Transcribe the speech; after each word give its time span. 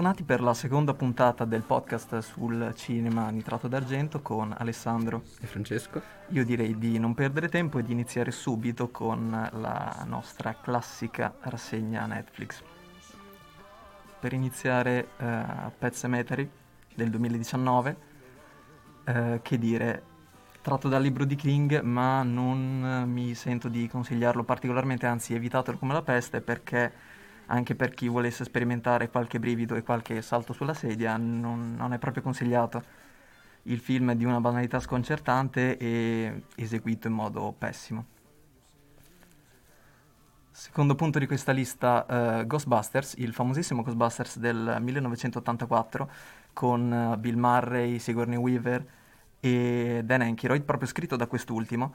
Bentornati 0.00 0.26
per 0.26 0.40
la 0.40 0.54
seconda 0.54 0.94
puntata 0.94 1.44
del 1.44 1.60
podcast 1.60 2.20
sul 2.20 2.72
cinema 2.74 3.28
nitrato 3.28 3.68
d'argento 3.68 4.22
con 4.22 4.54
Alessandro 4.56 5.24
e 5.42 5.46
Francesco. 5.46 6.00
Io 6.28 6.42
direi 6.42 6.78
di 6.78 6.98
non 6.98 7.12
perdere 7.12 7.50
tempo 7.50 7.78
e 7.78 7.82
di 7.82 7.92
iniziare 7.92 8.30
subito 8.30 8.88
con 8.88 9.30
la 9.30 10.04
nostra 10.06 10.56
classica 10.58 11.34
rassegna 11.40 12.06
Netflix. 12.06 12.62
Per 14.18 14.32
iniziare 14.32 15.08
uh, 15.18 15.70
Pet 15.76 15.94
Cemetery 15.94 16.50
del 16.94 17.10
2019, 17.10 17.96
uh, 19.04 19.40
che 19.42 19.58
dire, 19.58 20.02
tratto 20.62 20.88
dal 20.88 21.02
libro 21.02 21.26
di 21.26 21.36
King, 21.36 21.78
ma 21.82 22.22
non 22.22 23.04
mi 23.06 23.34
sento 23.34 23.68
di 23.68 23.86
consigliarlo 23.86 24.44
particolarmente, 24.44 25.04
anzi 25.04 25.34
evitatelo 25.34 25.76
come 25.76 25.92
la 25.92 26.00
peste 26.00 26.40
perché 26.40 27.09
anche 27.50 27.74
per 27.74 27.90
chi 27.90 28.08
volesse 28.08 28.44
sperimentare 28.44 29.10
qualche 29.10 29.38
brivido 29.38 29.74
e 29.74 29.82
qualche 29.82 30.22
salto 30.22 30.52
sulla 30.52 30.74
sedia, 30.74 31.16
non, 31.16 31.74
non 31.76 31.92
è 31.92 31.98
proprio 31.98 32.22
consigliato. 32.22 32.82
Il 33.62 33.80
film 33.80 34.12
è 34.12 34.16
di 34.16 34.24
una 34.24 34.40
banalità 34.40 34.78
sconcertante 34.80 35.76
e 35.76 36.42
eseguito 36.54 37.08
in 37.08 37.14
modo 37.14 37.54
pessimo. 37.56 38.18
Secondo 40.50 40.94
punto 40.94 41.18
di 41.18 41.26
questa 41.26 41.52
lista, 41.52 42.40
uh, 42.40 42.46
Ghostbusters, 42.46 43.14
il 43.18 43.32
famosissimo 43.32 43.82
Ghostbusters 43.82 44.38
del 44.38 44.76
1984 44.80 46.10
con 46.52 46.90
uh, 46.90 47.18
Bill 47.18 47.36
Murray, 47.36 47.98
Sigourney 47.98 48.36
Weaver 48.36 48.86
e 49.40 50.02
Dan 50.04 50.20
Aykroyd, 50.20 50.62
proprio 50.62 50.88
scritto 50.88 51.16
da 51.16 51.26
quest'ultimo, 51.26 51.94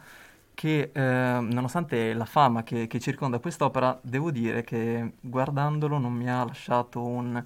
che 0.55 0.91
eh, 0.91 1.01
nonostante 1.01 2.13
la 2.13 2.25
fama 2.25 2.63
che, 2.63 2.87
che, 2.87 2.99
circonda 2.99 3.37
quest'opera, 3.39 3.99
devo 4.01 4.31
dire 4.31 4.63
che 4.63 5.13
guardandolo 5.19 5.99
non 5.99 6.13
mi 6.13 6.27
ha 6.29 6.43
lasciato 6.43 7.03
un, 7.05 7.43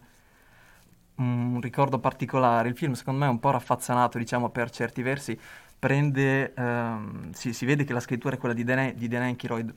un, 1.16 1.60
ricordo 1.62 2.00
particolare. 2.00 2.70
Il 2.70 2.78
film 2.78 2.94
secondo 2.94 3.20
me 3.20 3.26
è 3.26 3.30
un 3.30 3.40
po' 3.40 3.52
raffazzanato, 3.52 4.18
diciamo, 4.18 4.50
per 4.50 4.70
certi 4.70 5.02
versi. 5.02 5.38
Prende, 5.78 6.54
ehm, 6.54 7.32
si, 7.32 7.54
si, 7.54 7.66
vede 7.66 7.84
che 7.84 7.94
la 7.94 8.00
scrittura 8.00 8.36
è 8.36 8.38
quella 8.38 8.54
di 8.54 8.64
Dan, 8.64 8.94
di 8.96 9.08
Dan 9.08 9.24
Aykroyd, 9.24 9.74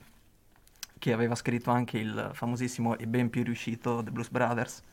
che 0.99 1.13
aveva 1.13 1.35
scritto 1.35 1.71
anche 1.71 1.97
il 1.97 2.29
famosissimo 2.33 2.97
e 2.97 3.07
ben 3.07 3.29
più 3.29 3.43
riuscito 3.43 4.01
The 4.03 4.11
Blues 4.11 4.29
Brothers. 4.29 4.83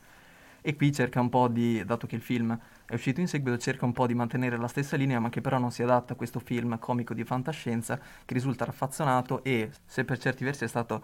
E 0.61 0.75
qui 0.75 0.91
cerca 0.91 1.19
un 1.19 1.29
po' 1.29 1.47
di, 1.47 1.83
dato 1.85 2.05
che 2.05 2.15
il 2.15 2.21
film 2.21 2.57
è 2.85 2.93
uscito 2.93 3.19
in 3.19 3.27
seguito, 3.27 3.57
cerca 3.57 3.85
un 3.85 3.93
po' 3.93 4.05
di 4.05 4.13
mantenere 4.13 4.57
la 4.57 4.67
stessa 4.67 4.95
linea, 4.95 5.19
ma 5.19 5.29
che 5.29 5.41
però 5.41 5.57
non 5.57 5.71
si 5.71 5.81
adatta 5.81 6.13
a 6.13 6.15
questo 6.15 6.39
film 6.39 6.77
comico 6.77 7.13
di 7.13 7.23
fantascienza 7.23 7.99
che 8.25 8.33
risulta 8.33 8.65
raffazzonato 8.65 9.43
e, 9.43 9.71
se 9.85 10.05
per 10.05 10.19
certi 10.19 10.43
versi 10.43 10.65
è 10.65 10.67
stato 10.67 11.03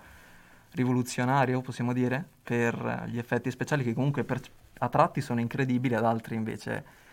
rivoluzionario, 0.72 1.62
possiamo 1.62 1.92
dire, 1.92 2.24
per 2.44 3.06
gli 3.08 3.18
effetti 3.18 3.50
speciali 3.50 3.84
che 3.84 3.94
comunque 3.94 4.24
per, 4.24 4.40
a 4.78 4.90
tratti 4.90 5.22
sono 5.22 5.40
incredibili, 5.40 5.96
ad 5.96 6.06
altri 6.06 6.36
invece 6.36 7.06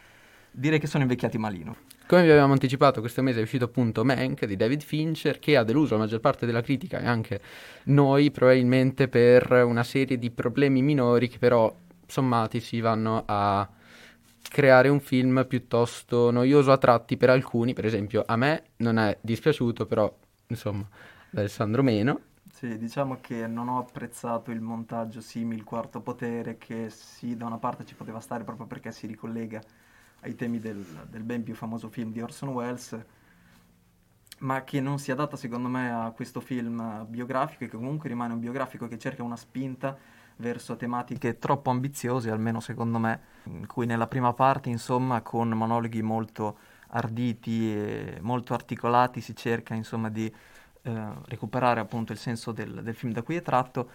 direi 0.51 0.79
che 0.79 0.87
sono 0.87 1.03
invecchiati 1.03 1.39
malino. 1.39 1.77
Come 2.07 2.25
vi 2.25 2.31
avevamo 2.31 2.53
anticipato, 2.53 3.01
questo 3.01 3.23
mese 3.23 3.41
è 3.41 3.43
uscito 3.43 3.65
appunto 3.65 4.05
Mank 4.05 4.45
di 4.45 4.57
David 4.57 4.83
Fincher, 4.83 5.39
che 5.39 5.57
ha 5.57 5.65
deluso 5.65 5.95
la 5.95 6.01
maggior 6.01 6.21
parte 6.21 6.45
della 6.45 6.61
critica 6.61 7.01
e 7.01 7.07
anche 7.07 7.41
noi, 7.85 8.31
probabilmente 8.31 9.09
per 9.09 9.51
una 9.67 9.83
serie 9.83 10.19
di 10.19 10.31
problemi 10.31 10.83
minori 10.83 11.29
che 11.29 11.39
però 11.39 11.75
sommati 12.15 12.61
si 12.61 12.81
vanno 12.81 13.25
a 13.27 13.69
creare 14.49 14.89
un 14.89 15.01
film 15.01 15.45
piuttosto 15.49 16.31
noioso 16.31 16.71
a 16.71 16.79
tratti 16.79 17.17
per 17.17 17.31
alcuni, 17.31 17.73
per 17.75 17.85
esempio 17.87 18.23
a 18.27 18.37
me 18.37 18.71
non 18.77 18.99
è 18.99 19.19
dispiaciuto, 19.21 19.87
però 19.87 20.13
insomma 20.49 20.89
Alessandro 21.35 21.83
meno. 21.83 22.21
Sì, 22.49 22.79
diciamo 22.79 23.21
che 23.21 23.47
non 23.47 23.69
ho 23.69 23.79
apprezzato 23.79 24.51
il 24.51 24.61
montaggio 24.61 25.21
simile 25.21 25.57
il 25.59 25.65
quarto 25.65 26.01
potere, 26.01 26.57
che 26.57 26.89
sì, 26.89 27.37
da 27.37 27.47
una 27.47 27.59
parte 27.59 27.85
ci 27.85 27.95
poteva 27.97 28.21
stare 28.21 28.45
proprio 28.45 28.67
perché 28.67 28.93
si 28.93 29.07
ricollega 29.07 29.61
ai 30.21 30.35
temi 30.37 30.61
del, 30.61 31.07
del 31.11 31.23
ben 31.25 31.43
più 31.43 31.55
famoso 31.55 31.89
film 31.91 32.13
di 32.13 32.21
Orson 32.23 32.51
Welles, 32.51 33.05
ma 34.41 34.63
che 34.65 34.81
non 34.81 34.99
si 34.99 35.11
adatta 35.11 35.37
secondo 35.37 35.69
me 35.69 35.91
a 35.93 36.11
questo 36.11 36.41
film 36.41 37.07
biografico 37.09 37.65
e 37.65 37.69
che 37.69 37.77
comunque 37.77 38.09
rimane 38.09 38.33
un 38.35 38.41
biografico 38.41 38.89
che 38.89 38.99
cerca 38.99 39.23
una 39.23 39.37
spinta 39.37 39.97
verso 40.37 40.77
tematiche 40.77 41.39
troppo 41.39 41.71
ambiziose, 41.71 42.31
almeno 42.31 42.61
secondo 42.61 42.99
me, 42.99 43.21
in 43.45 43.67
cui 43.67 43.87
nella 43.87 44.07
prima 44.07 44.33
parte, 44.33 44.69
insomma, 44.69 45.21
con 45.23 45.49
monologhi 45.51 46.03
molto 46.03 46.59
arditi 46.89 47.73
e 47.73 48.19
molto 48.21 48.55
articolati 48.55 49.21
si 49.21 49.35
cerca, 49.35 49.75
insomma, 49.75 50.09
di 50.09 50.33
eh, 50.83 51.09
recuperare 51.27 51.81
appunto 51.81 52.13
il 52.13 52.19
senso 52.19 52.53
del, 52.53 52.83
del 52.83 52.95
film 52.95 53.13
da 53.13 53.23
cui 53.23 53.37
è 53.37 53.43
tratto 53.43 53.91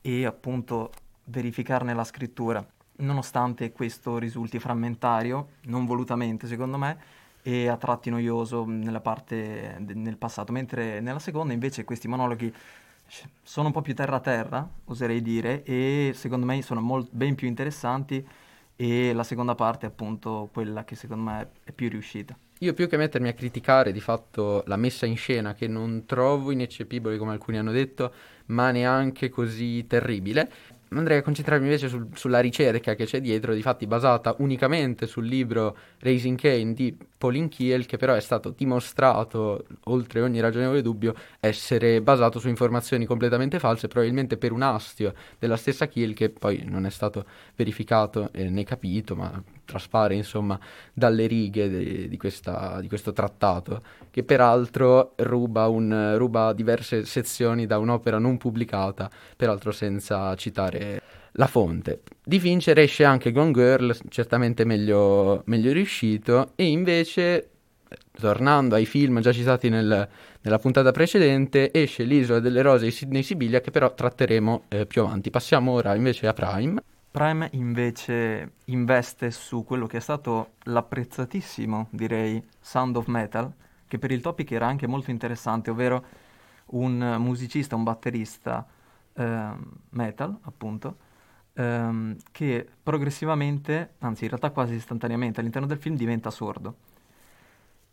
e 0.00 0.24
appunto 0.24 0.92
verificarne 1.24 1.92
la 1.94 2.04
scrittura, 2.04 2.64
nonostante 2.96 3.72
questo 3.72 4.18
risulti 4.18 4.58
frammentario, 4.58 5.48
non 5.64 5.84
volutamente 5.84 6.46
secondo 6.46 6.78
me, 6.78 6.98
e 7.42 7.68
a 7.68 7.76
tratti 7.76 8.10
noioso 8.10 8.64
nella 8.64 9.00
parte 9.00 9.76
de- 9.80 9.94
nel 9.94 10.16
passato, 10.16 10.52
mentre 10.52 11.00
nella 11.00 11.18
seconda 11.18 11.52
invece 11.52 11.84
questi 11.84 12.08
monologhi 12.08 12.52
sono 13.42 13.68
un 13.68 13.72
po' 13.72 13.80
più 13.80 13.94
terra 13.94 14.20
terra, 14.20 14.68
oserei 14.84 15.22
dire, 15.22 15.62
e 15.64 16.12
secondo 16.14 16.46
me 16.46 16.60
sono 16.62 16.80
molt- 16.80 17.08
ben 17.10 17.34
più 17.34 17.48
interessanti 17.48 18.26
e 18.76 19.12
la 19.12 19.24
seconda 19.24 19.54
parte 19.54 19.86
è 19.86 19.88
appunto 19.88 20.48
quella 20.52 20.84
che 20.84 20.94
secondo 20.94 21.30
me 21.30 21.50
è 21.64 21.72
più 21.72 21.88
riuscita. 21.88 22.36
Io 22.60 22.74
più 22.74 22.88
che 22.88 22.96
mettermi 22.96 23.28
a 23.28 23.32
criticare 23.32 23.92
di 23.92 24.00
fatto 24.00 24.64
la 24.66 24.76
messa 24.76 25.06
in 25.06 25.16
scena 25.16 25.54
che 25.54 25.68
non 25.68 26.04
trovo 26.06 26.50
ineccepibile 26.50 27.16
come 27.16 27.32
alcuni 27.32 27.58
hanno 27.58 27.70
detto, 27.70 28.12
ma 28.46 28.70
neanche 28.70 29.28
così 29.28 29.86
terribile, 29.86 30.50
andrei 30.90 31.18
a 31.18 31.22
concentrarmi 31.22 31.66
invece 31.66 31.88
sul, 31.88 32.08
sulla 32.14 32.40
ricerca 32.40 32.94
che 32.94 33.04
c'è 33.04 33.20
dietro, 33.20 33.54
di 33.54 33.62
fatti 33.62 33.86
basata 33.86 34.34
unicamente 34.38 35.06
sul 35.06 35.26
libro 35.26 35.76
Raising 36.00 36.38
Kane 36.38 36.72
di 36.72 36.96
Pauline 37.16 37.48
Kiel, 37.48 37.86
che 37.86 37.96
però 37.96 38.14
è 38.14 38.20
stato 38.20 38.54
dimostrato, 38.56 39.66
oltre 39.84 40.20
ogni 40.20 40.40
ragionevole 40.40 40.82
dubbio, 40.82 41.14
essere 41.40 42.00
basato 42.00 42.38
su 42.38 42.48
informazioni 42.48 43.04
completamente 43.04 43.58
false, 43.58 43.88
probabilmente 43.88 44.36
per 44.36 44.52
un 44.52 44.62
astio 44.62 45.12
della 45.38 45.56
stessa 45.56 45.88
Kiel, 45.88 46.14
che 46.14 46.30
poi 46.30 46.62
non 46.64 46.86
è 46.86 46.90
stato 46.90 47.24
verificato 47.56 48.30
eh, 48.32 48.48
né 48.48 48.64
capito, 48.64 49.14
ma 49.14 49.42
traspare 49.68 50.14
insomma 50.14 50.58
dalle 50.94 51.26
righe 51.26 51.68
de, 51.68 52.08
di, 52.08 52.16
questa, 52.16 52.80
di, 52.80 52.88
questo 52.88 53.12
trattato, 53.12 53.82
che 54.10 54.24
peraltro 54.24 55.12
ruba, 55.16 55.68
un, 55.68 56.14
ruba 56.16 56.54
diverse 56.54 57.04
sezioni 57.04 57.66
da 57.66 57.76
un'opera 57.76 58.18
non 58.18 58.38
pubblicata, 58.38 59.10
peraltro 59.36 59.70
senza 59.70 60.34
citare 60.36 61.02
la 61.32 61.46
fonte. 61.46 62.00
Di 62.24 62.40
Fincher 62.40 62.78
esce 62.78 63.04
anche 63.04 63.30
Gone 63.30 63.52
Girl, 63.52 63.94
certamente 64.08 64.64
meglio, 64.64 65.42
meglio 65.44 65.72
riuscito, 65.72 66.52
e 66.56 66.64
invece, 66.64 67.50
tornando 68.18 68.74
ai 68.74 68.86
film 68.86 69.20
già 69.20 69.32
citati 69.32 69.68
nel, 69.68 70.08
nella 70.40 70.58
puntata 70.58 70.92
precedente, 70.92 71.70
esce 71.72 72.04
L'isola 72.04 72.40
delle 72.40 72.62
rose 72.62 72.86
di 72.86 72.90
Sidney 72.90 73.22
Sibilia, 73.22 73.60
che 73.60 73.70
però 73.70 73.92
tratteremo 73.92 74.64
eh, 74.68 74.86
più 74.86 75.02
avanti. 75.02 75.28
Passiamo 75.28 75.72
ora 75.72 75.94
invece 75.94 76.26
a 76.26 76.32
Prime. 76.32 76.82
Prime 77.10 77.48
invece 77.52 78.52
investe 78.66 79.30
su 79.30 79.64
quello 79.64 79.86
che 79.86 79.96
è 79.96 80.00
stato 80.00 80.52
l'apprezzatissimo, 80.64 81.88
direi, 81.90 82.42
Sound 82.60 82.96
of 82.96 83.06
Metal, 83.06 83.50
che 83.86 83.98
per 83.98 84.10
il 84.10 84.20
topic 84.20 84.52
era 84.52 84.66
anche 84.66 84.86
molto 84.86 85.10
interessante, 85.10 85.70
ovvero 85.70 86.04
un 86.66 87.16
musicista, 87.18 87.76
un 87.76 87.82
batterista 87.82 88.66
eh, 89.14 89.50
metal, 89.90 90.38
appunto, 90.42 90.96
ehm, 91.54 92.16
che 92.30 92.68
progressivamente, 92.82 93.94
anzi 94.00 94.24
in 94.24 94.30
realtà 94.30 94.50
quasi 94.50 94.74
istantaneamente 94.74 95.40
all'interno 95.40 95.66
del 95.66 95.78
film 95.78 95.96
diventa 95.96 96.30
sordo. 96.30 96.76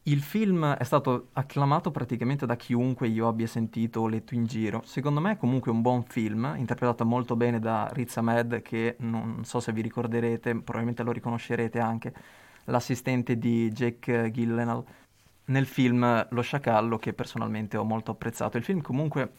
Il 0.08 0.22
film 0.22 0.74
è 0.74 0.84
stato 0.84 1.30
acclamato 1.34 1.90
praticamente 1.90 2.46
da 2.46 2.56
chiunque 2.56 3.08
io 3.08 3.28
abbia 3.28 3.48
sentito 3.48 4.02
o 4.02 4.08
letto 4.08 4.36
in 4.36 4.46
giro. 4.46 4.84
Secondo 4.86 5.20
me 5.20 5.32
è 5.32 5.38
comunque 5.38 5.72
un 5.72 5.82
buon 5.82 6.04
film, 6.04 6.54
interpretato 6.58 7.04
molto 7.06 7.36
bene 7.36 7.60
da 7.60 7.90
Riz 7.92 8.16
Ahmed, 8.18 8.62
che 8.62 8.98
non 9.00 9.44
so 9.46 9.60
se 9.60 9.72
vi 9.72 9.82
ricorderete, 9.82 10.54
probabilmente 10.58 11.02
lo 11.02 11.12
riconoscerete 11.12 11.80
anche, 11.80 12.14
l'assistente 12.66 13.40
di 13.40 13.70
Jake 13.70 14.30
Gyllenhaal 14.30 14.84
nel 15.46 15.66
film 15.66 16.28
Lo 16.30 16.42
Sciacallo, 16.42 17.00
che 17.00 17.14
personalmente 17.14 17.76
ho 17.76 17.84
molto 17.84 18.12
apprezzato. 18.12 18.58
Il 18.58 18.64
film 18.64 18.82
comunque, 18.82 19.32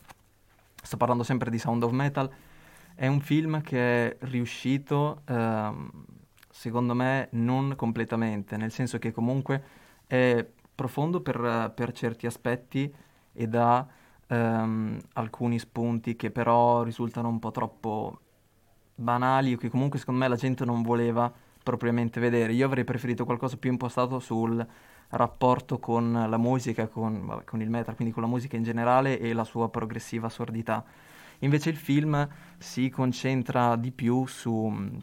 sto 0.82 0.96
parlando 0.96 1.22
sempre 1.22 1.48
di 1.48 1.58
Sound 1.60 1.84
of 1.84 1.92
Metal, 1.92 2.28
È 2.98 3.06
un 3.06 3.20
film 3.20 3.60
che 3.60 4.08
è 4.08 4.16
riuscito, 4.20 5.20
ehm, 5.26 5.90
secondo 6.50 6.94
me, 6.94 7.28
non 7.32 7.74
completamente, 7.76 8.56
nel 8.56 8.72
senso 8.72 8.98
che 8.98 9.12
comunque 9.12 9.62
è 10.06 10.44
profondo 10.76 11.20
per, 11.20 11.72
per 11.74 11.90
certi 11.92 12.26
aspetti 12.26 12.94
e 13.32 13.48
dà 13.48 13.84
ehm, 14.28 15.00
alcuni 15.14 15.58
spunti 15.58 16.14
che 16.14 16.30
però 16.30 16.84
risultano 16.84 17.28
un 17.28 17.40
po' 17.40 17.50
troppo 17.50 18.20
banali 18.94 19.54
o 19.54 19.56
che 19.56 19.68
comunque 19.68 19.98
secondo 19.98 20.20
me 20.20 20.28
la 20.28 20.36
gente 20.36 20.64
non 20.64 20.82
voleva 20.82 21.32
propriamente 21.62 22.20
vedere. 22.20 22.52
Io 22.52 22.66
avrei 22.66 22.84
preferito 22.84 23.24
qualcosa 23.24 23.56
più 23.56 23.70
impostato 23.70 24.20
sul 24.20 24.64
rapporto 25.08 25.78
con 25.78 26.26
la 26.28 26.36
musica, 26.36 26.86
con, 26.86 27.26
vabbè, 27.26 27.44
con 27.44 27.60
il 27.60 27.70
metal, 27.70 27.96
quindi 27.96 28.14
con 28.14 28.22
la 28.22 28.28
musica 28.28 28.56
in 28.56 28.62
generale 28.62 29.18
e 29.18 29.32
la 29.32 29.44
sua 29.44 29.68
progressiva 29.68 30.28
sordità. 30.28 30.84
Invece 31.40 31.70
il 31.70 31.76
film 31.76 32.28
si 32.58 32.88
concentra 32.88 33.76
di 33.76 33.90
più 33.90 34.26
su 34.26 34.68
mm, 34.68 34.96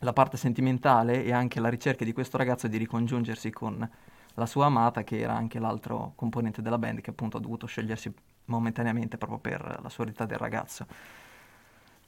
la 0.00 0.12
parte 0.12 0.36
sentimentale 0.36 1.24
e 1.24 1.32
anche 1.32 1.60
la 1.60 1.68
ricerca 1.68 2.04
di 2.04 2.12
questo 2.12 2.36
ragazzo 2.36 2.68
di 2.68 2.76
ricongiungersi 2.76 3.50
con 3.50 3.88
la 4.36 4.46
sua 4.46 4.66
amata, 4.66 5.02
che 5.02 5.18
era 5.18 5.34
anche 5.34 5.58
l'altro 5.58 6.12
componente 6.14 6.62
della 6.62 6.78
band, 6.78 7.00
che 7.00 7.10
appunto 7.10 7.36
ha 7.36 7.40
dovuto 7.40 7.66
scegliersi 7.66 8.12
momentaneamente 8.46 9.18
proprio 9.18 9.38
per 9.38 9.80
la 9.82 9.88
sordità 9.88 10.24
del 10.24 10.38
ragazzo. 10.38 10.86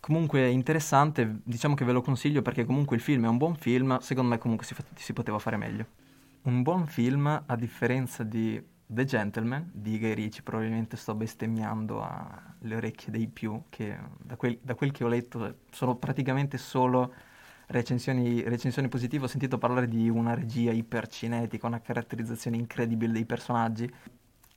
Comunque 0.01 0.49
interessante, 0.49 1.41
diciamo 1.43 1.75
che 1.75 1.85
ve 1.85 1.93
lo 1.93 2.03
consiglio 2.03 2.41
perché 2.43 2.65
comunque 2.65 2.97
il 2.97 3.03
film 3.03 3.25
è 3.25 3.29
un 3.29 3.37
buon 3.37 3.57
film, 3.57 3.99
secondo 3.99 4.31
me 4.31 4.39
comunque 4.39 4.65
si, 4.65 4.75
fa- 4.75 4.85
si 4.95 5.13
poteva 5.13 5.39
fare 5.39 5.57
meglio. 5.57 5.87
Un 6.43 6.63
buon 6.63 6.87
film, 6.87 7.27
a 7.27 7.57
differenza 7.57 8.23
di 8.23 8.63
The 8.87 9.05
Gentleman 9.05 9.71
di 9.73 9.99
Guy 9.99 10.15
Ritchie, 10.15 10.43
probabilmente 10.43 10.97
sto 10.97 11.15
bestemmiando 11.15 12.03
alle 12.03 12.77
orecchie 12.77 13.11
dei 13.11 13.27
più, 13.27 13.65
che 13.69 13.99
da 14.19 14.37
quel, 14.37 14.59
da 14.63 14.75
quel 14.75 14.93
che 14.93 15.05
ho 15.05 15.09
letto 15.09 15.57
sono 15.71 15.97
praticamente 15.97 16.57
solo 16.59 17.13
recensioni, 17.69 18.43
recensioni, 18.43 18.89
positive. 18.89 19.25
Ho 19.25 19.29
sentito 19.29 19.59
parlare 19.59 19.89
di 19.89 20.09
una 20.09 20.35
regia 20.35 20.73
ipercinetica, 20.73 21.67
una 21.67 21.81
caratterizzazione 21.81 22.57
incredibile 22.57 23.13
dei 23.13 23.25
personaggi. 23.25 23.91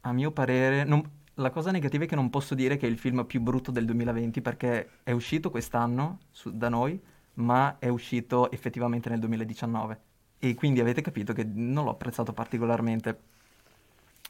A 0.02 0.14
mio 0.14 0.32
parere, 0.32 0.84
non, 0.84 1.04
la 1.36 1.50
cosa 1.50 1.72
negativa 1.72 2.06
è 2.06 2.08
che 2.08 2.16
non 2.16 2.30
posso 2.30 2.56
dire 2.56 2.78
che 2.78 2.88
è 2.88 2.90
il 2.90 2.98
film 2.98 3.26
più 3.26 3.42
brutto 3.42 3.72
del 3.72 3.86
2020 3.86 4.42
perché 4.42 4.90
è 5.04 5.12
uscito 5.12 5.50
quest'anno 5.50 6.20
su, 6.32 6.56
da 6.56 6.70
noi, 6.70 7.00
ma 7.36 7.78
è 7.80 7.88
uscito 7.88 8.50
effettivamente 8.52 9.10
nel 9.10 9.20
2019. 9.20 10.00
E 10.40 10.56
quindi 10.56 10.80
avete 10.80 11.02
capito 11.02 11.34
che 11.34 11.44
non 11.44 11.86
l'ho 11.86 11.92
apprezzato 11.92 12.34
particolarmente. 12.34 13.30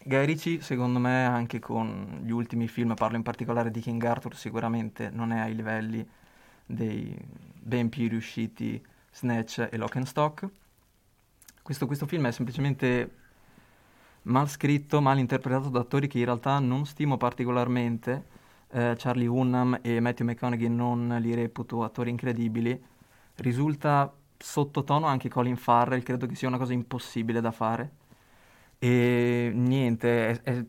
Guy 0.03 0.59
secondo 0.61 0.97
me, 0.97 1.25
anche 1.25 1.59
con 1.59 2.21
gli 2.23 2.31
ultimi 2.31 2.67
film, 2.67 2.95
parlo 2.95 3.17
in 3.17 3.23
particolare 3.23 3.69
di 3.69 3.81
King 3.81 4.03
Arthur, 4.03 4.35
sicuramente 4.35 5.11
non 5.11 5.31
è 5.31 5.39
ai 5.39 5.55
livelli 5.55 6.05
dei 6.65 7.15
ben 7.63 7.89
più 7.89 8.07
riusciti 8.09 8.81
Snatch 9.11 9.67
e 9.71 9.77
Lock 9.77 9.95
and 9.97 10.05
Stock. 10.05 10.47
Questo, 11.61 11.85
questo 11.85 12.05
film 12.05 12.27
è 12.27 12.31
semplicemente 12.31 13.15
mal 14.23 14.49
scritto, 14.49 15.01
mal 15.01 15.19
interpretato 15.19 15.69
da 15.69 15.79
attori 15.79 16.07
che 16.07 16.19
in 16.19 16.25
realtà 16.25 16.59
non 16.59 16.85
stimo 16.85 17.17
particolarmente. 17.17 18.39
Eh, 18.71 18.95
Charlie 18.97 19.27
Hunnam 19.27 19.79
e 19.81 19.99
Matthew 19.99 20.27
McConaughey 20.27 20.69
non 20.69 21.17
li 21.19 21.33
reputo 21.33 21.83
attori 21.83 22.09
incredibili. 22.09 22.79
Risulta 23.35 24.13
sottotono 24.37 25.05
anche 25.05 25.29
Colin 25.29 25.57
Farrell, 25.57 26.03
credo 26.03 26.25
che 26.25 26.35
sia 26.35 26.47
una 26.47 26.57
cosa 26.57 26.73
impossibile 26.73 27.41
da 27.41 27.51
fare. 27.51 27.91
E 28.79 29.51
niente, 29.53 30.29
è, 30.29 30.41
è 30.41 30.65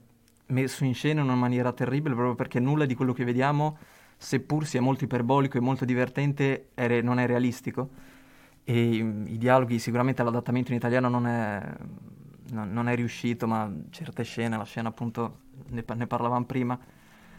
messo 0.46 0.84
in 0.84 0.94
scena 0.94 1.20
in 1.20 1.26
una 1.26 1.36
maniera 1.36 1.72
terribile 1.72 2.14
proprio 2.14 2.34
perché 2.34 2.60
nulla 2.60 2.84
di 2.84 2.94
quello 2.94 3.12
che 3.12 3.24
vediamo, 3.24 3.78
seppur 4.22 4.66
sia 4.66 4.80
molto 4.80 5.04
iperbolico 5.04 5.58
e 5.58 5.60
molto 5.60 5.84
divertente, 5.84 6.68
è, 6.74 7.00
non 7.00 7.18
è 7.18 7.26
realistico. 7.26 7.90
E 8.64 8.94
i 8.94 9.38
dialoghi, 9.38 9.78
sicuramente 9.78 10.22
l'adattamento 10.22 10.70
in 10.70 10.76
italiano 10.76 11.08
non 11.08 11.26
è 11.26 11.76
no, 12.52 12.64
non 12.64 12.88
è 12.88 12.94
riuscito, 12.94 13.46
ma 13.46 13.70
certe 13.90 14.22
scene, 14.22 14.56
la 14.56 14.64
scena 14.64 14.88
appunto, 14.88 15.40
ne, 15.68 15.84
ne 15.94 16.06
parlavamo 16.06 16.44
prima, 16.44 16.78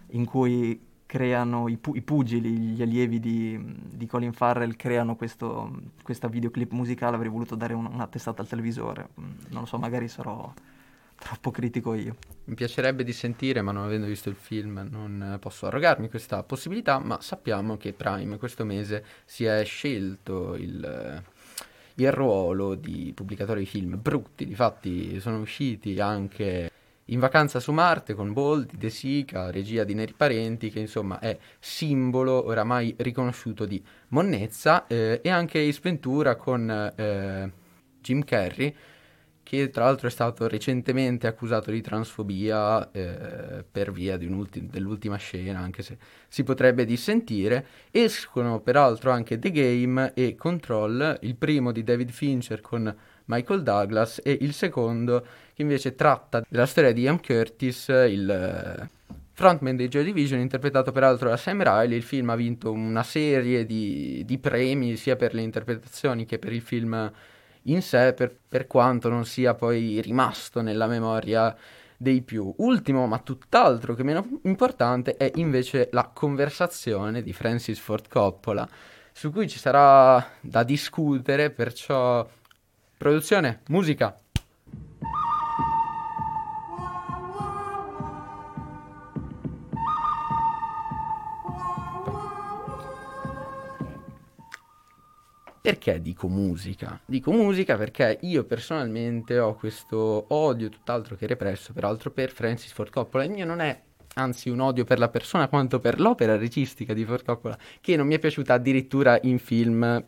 in 0.07 0.25
cui 0.25 0.91
creano 1.06 1.68
i, 1.68 1.77
pu- 1.77 1.95
i 1.95 2.01
pugili, 2.01 2.50
gli 2.50 2.81
allievi 2.81 3.19
di, 3.19 3.59
di, 3.94 4.06
Colin 4.07 4.33
Farrell 4.33 4.75
creano 4.75 5.15
questo, 5.15 5.81
questa 6.01 6.27
videoclip 6.27 6.71
musicale, 6.71 7.15
avrei 7.15 7.31
voluto 7.31 7.56
dare 7.56 7.74
un, 7.74 7.85
una 7.85 8.07
testata 8.07 8.41
al 8.41 8.47
televisore, 8.47 9.09
non 9.15 9.62
lo 9.62 9.65
so, 9.65 9.77
magari 9.77 10.07
sarò 10.07 10.51
troppo 11.23 11.51
critico 11.51 11.93
io. 11.93 12.15
Mi 12.45 12.55
piacerebbe 12.55 13.03
di 13.03 13.13
sentire, 13.13 13.61
ma 13.61 13.71
non 13.71 13.85
avendo 13.85 14.05
visto 14.05 14.29
il 14.29 14.35
film 14.35 14.87
non 14.91 15.37
posso 15.39 15.65
arrogarmi 15.65 16.09
questa 16.09 16.43
possibilità, 16.43 16.99
ma 16.99 17.21
sappiamo 17.21 17.77
che 17.77 17.93
Prime 17.93 18.37
questo 18.37 18.65
mese 18.65 19.03
si 19.25 19.45
è 19.45 19.63
scelto 19.63 20.55
il 20.55 21.23
il 21.95 22.11
ruolo 22.11 22.73
di 22.75 23.11
pubblicatore 23.13 23.59
di 23.59 23.65
film 23.65 23.99
brutti, 24.01 24.47
difatti 24.47 25.19
sono 25.19 25.39
usciti 25.39 25.99
anche 25.99 26.71
in 27.07 27.19
vacanza 27.19 27.59
su 27.59 27.71
Marte 27.71 28.13
con 28.13 28.31
Boldi, 28.33 28.77
De 28.77 28.89
Sica, 28.89 29.51
regia 29.51 29.83
di 29.83 29.93
Neri 29.93 30.13
Parenti, 30.13 30.69
che 30.69 30.79
insomma 30.79 31.19
è 31.19 31.37
simbolo 31.59 32.45
oramai 32.45 32.95
riconosciuto 32.97 33.65
di 33.65 33.83
monnezza, 34.09 34.87
eh, 34.87 35.19
e 35.21 35.29
anche 35.29 35.67
Ace 35.67 35.79
Ventura 35.83 36.35
con 36.35 36.93
eh, 36.95 37.51
Jim 37.99 38.23
Carrey, 38.23 38.73
che 39.44 39.69
tra 39.69 39.84
l'altro 39.84 40.07
è 40.07 40.12
stato 40.12 40.48
recentemente 40.48 41.28
accusato 41.28 41.69
di 41.69 41.81
transfobia 41.81 42.92
eh, 42.92 43.63
per 43.69 43.92
via 43.92 44.18
dell'ultima 44.18 45.18
scena, 45.18 45.60
anche 45.60 45.84
se 45.84 45.98
si 46.28 46.44
potrebbe 46.44 46.86
dissentire. 46.86 47.66
Escono 47.92 48.62
peraltro 48.62 49.12
anche 49.12 49.38
The 49.38 49.51
Game 49.51 50.13
e 50.16 50.36
Control, 50.36 51.19
il 51.22 51.36
primo 51.36 51.72
di 51.72 51.84
David 51.84 52.10
Fincher 52.10 52.62
con 52.62 52.95
Michael 53.25 53.63
Douglas 53.63 54.22
e 54.24 54.38
il 54.42 54.54
secondo 54.54 55.25
che 55.54 55.62
invece 55.62 55.94
tratta 55.94 56.44
della 56.48 56.66
storia 56.66 56.92
di 56.92 57.01
Ian 57.01 57.22
Curtis, 57.22 57.88
il 57.90 58.30
eh, 58.30 58.90
frontman 59.34 59.75
dei 59.75 59.88
Joy 59.88 60.04
Division, 60.04 60.40
interpretato 60.40 60.92
peraltro 60.92 61.30
da 61.30 61.38
Sam 61.38 61.62
Riley. 61.62 61.98
Il 61.98 62.04
film 62.04 62.30
ha 62.30 62.36
vinto 62.36 62.72
una 62.72 63.04
serie 63.04 63.66
di, 63.66 64.24
di 64.25 64.38
premi 64.40 64.95
sia 64.95 65.16
per 65.16 65.34
le 65.34 65.42
interpretazioni 65.42 66.25
che 66.25 66.40
per 66.40 66.54
il 66.54 66.62
film 66.62 67.12
in 67.63 67.81
sé 67.81 68.13
per, 68.13 68.36
per 68.48 68.68
quanto 68.68 69.10
non 69.10 69.25
sia 69.25 69.54
poi 69.54 70.01
rimasto 70.01 70.62
nella 70.62 70.88
memoria 70.88 71.56
dei 71.98 72.21
più. 72.21 72.54
Ultimo, 72.57 73.07
ma 73.07 73.19
tutt'altro 73.19 73.94
che 73.94 74.04
meno 74.04 74.39
importante, 74.44 75.15
è 75.15 75.31
invece 75.36 75.89
la 75.92 76.10
conversazione 76.13 77.21
di 77.21 77.33
Francis 77.33 77.80
Ford 77.80 78.07
Coppola, 78.07 78.68
su 79.11 79.31
cui 79.31 79.47
ci 79.47 79.59
sarà 79.59 80.26
da 80.42 80.64
discutere, 80.64 81.49
perciò 81.49 82.28
produzione, 82.97 83.61
musica. 83.68 84.18
Perché 95.63 96.01
dico 96.01 96.27
musica? 96.27 96.99
Dico 97.05 97.31
musica 97.31 97.77
perché 97.77 98.17
io 98.23 98.43
personalmente 98.43 99.39
ho 99.39 99.55
questo 99.55 100.25
odio 100.27 100.67
tutt'altro 100.67 101.15
che 101.15 101.25
represso, 101.25 101.71
peraltro, 101.71 102.11
per 102.11 102.33
Francis 102.33 102.73
Ford 102.73 102.91
Coppola. 102.91 103.23
Il 103.23 103.31
mio 103.31 103.45
non 103.45 103.61
è 103.61 103.81
anzi 104.15 104.49
un 104.49 104.59
odio 104.59 104.83
per 104.83 104.99
la 104.99 105.07
persona 105.07 105.47
quanto 105.47 105.79
per 105.79 106.01
l'opera 106.01 106.35
registica 106.35 106.93
di 106.93 107.05
Ford 107.05 107.23
Coppola, 107.23 107.57
che 107.79 107.95
non 107.95 108.07
mi 108.07 108.15
è 108.15 108.19
piaciuta 108.19 108.55
addirittura 108.55 109.17
in 109.21 109.39
film 109.39 110.05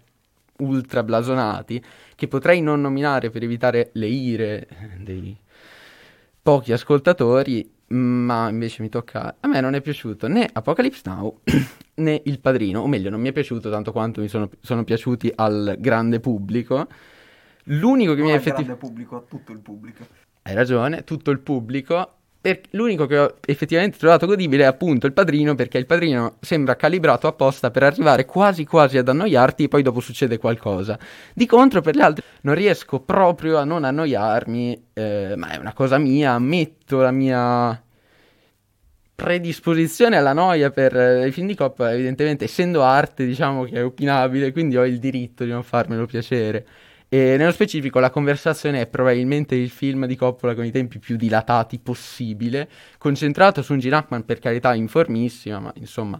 ultra 0.57 1.03
blasonati, 1.03 1.81
che 2.15 2.27
potrei 2.27 2.59
non 2.59 2.81
nominare 2.81 3.29
per 3.29 3.41
evitare 3.41 3.91
le 3.93 4.07
ire 4.07 4.67
dei 4.99 5.39
pochi 6.41 6.73
ascoltatori, 6.73 7.74
ma 7.87 8.49
invece 8.49 8.81
mi 8.81 8.89
tocca... 8.89 9.37
A 9.39 9.47
me 9.47 9.59
non 9.61 9.75
è 9.75 9.81
piaciuto 9.81 10.27
né 10.27 10.49
Apocalypse 10.51 11.01
Now 11.05 11.41
né 11.95 12.21
Il 12.25 12.39
Padrino, 12.39 12.81
o 12.81 12.87
meglio, 12.87 13.09
non 13.09 13.21
mi 13.21 13.29
è 13.29 13.31
piaciuto 13.31 13.69
tanto 13.69 13.91
quanto 13.91 14.21
mi 14.21 14.27
sono, 14.27 14.49
sono 14.61 14.83
piaciuti 14.83 15.31
al 15.35 15.75
grande 15.79 16.19
pubblico. 16.19 16.87
L'unico 17.65 18.13
che 18.13 18.19
non 18.19 18.27
mi 18.27 18.33
è 18.33 18.35
effettivamente... 18.35 18.77
grande 18.77 18.87
pubblico, 18.87 19.15
a 19.17 19.23
tutto 19.27 19.51
il 19.51 19.59
pubblico. 19.59 20.05
Hai 20.43 20.53
ragione, 20.53 21.03
tutto 21.03 21.31
il 21.31 21.39
pubblico. 21.39 22.14
Per... 22.45 22.61
L'unico 22.71 23.07
che 23.07 23.17
ho 23.17 23.35
effettivamente 23.43 23.97
trovato 23.97 24.27
godibile 24.27 24.65
è 24.65 24.67
appunto 24.67 25.07
il 25.07 25.13
padrino, 25.13 25.55
perché 25.55 25.79
il 25.79 25.87
padrino 25.87 26.35
sembra 26.41 26.75
calibrato 26.75 27.25
apposta 27.25 27.71
per 27.71 27.81
arrivare 27.81 28.25
quasi 28.25 28.65
quasi 28.65 28.99
ad 28.99 29.09
annoiarti 29.09 29.63
e 29.63 29.67
poi 29.67 29.81
dopo 29.81 29.99
succede 29.99 30.37
qualcosa. 30.37 30.95
Di 31.33 31.47
contro, 31.47 31.81
per 31.81 31.95
le 31.95 32.03
altre 32.03 32.23
non 32.41 32.53
riesco 32.53 32.99
proprio 32.99 33.57
a 33.57 33.63
non 33.63 33.83
annoiarmi, 33.83 34.89
eh, 34.93 35.33
ma 35.35 35.53
è 35.53 35.57
una 35.57 35.73
cosa 35.73 35.97
mia, 35.97 36.33
ammetto 36.33 37.01
la 37.01 37.09
mia 37.09 37.81
predisposizione 39.15 40.15
alla 40.15 40.33
noia 40.33 40.69
per 40.69 40.95
eh, 40.95 41.27
i 41.27 41.31
film 41.31 41.47
di 41.47 41.55
Coppola, 41.55 41.93
evidentemente 41.93 42.45
essendo 42.45 42.83
arte, 42.83 43.25
diciamo 43.25 43.63
che 43.63 43.77
è 43.77 43.83
opinabile, 43.83 44.51
quindi 44.51 44.77
ho 44.77 44.85
il 44.85 44.99
diritto 44.99 45.45
di 45.45 45.49
non 45.49 45.63
farmelo 45.63 46.05
piacere. 46.05 46.63
E 47.07 47.35
nello 47.37 47.51
specifico 47.51 47.99
la 47.99 48.09
conversazione 48.09 48.81
è 48.81 48.87
probabilmente 48.87 49.55
il 49.55 49.69
film 49.69 50.05
di 50.05 50.15
Coppola 50.15 50.55
con 50.55 50.65
i 50.65 50.71
tempi 50.71 50.99
più 50.99 51.15
dilatati 51.15 51.79
possibile, 51.79 52.67
concentrato 52.97 53.61
su 53.61 53.73
un 53.73 53.79
Gene 53.79 53.95
Hackman 53.97 54.25
per 54.25 54.39
carità 54.39 54.73
informissima, 54.73 55.59
ma 55.59 55.71
insomma 55.75 56.19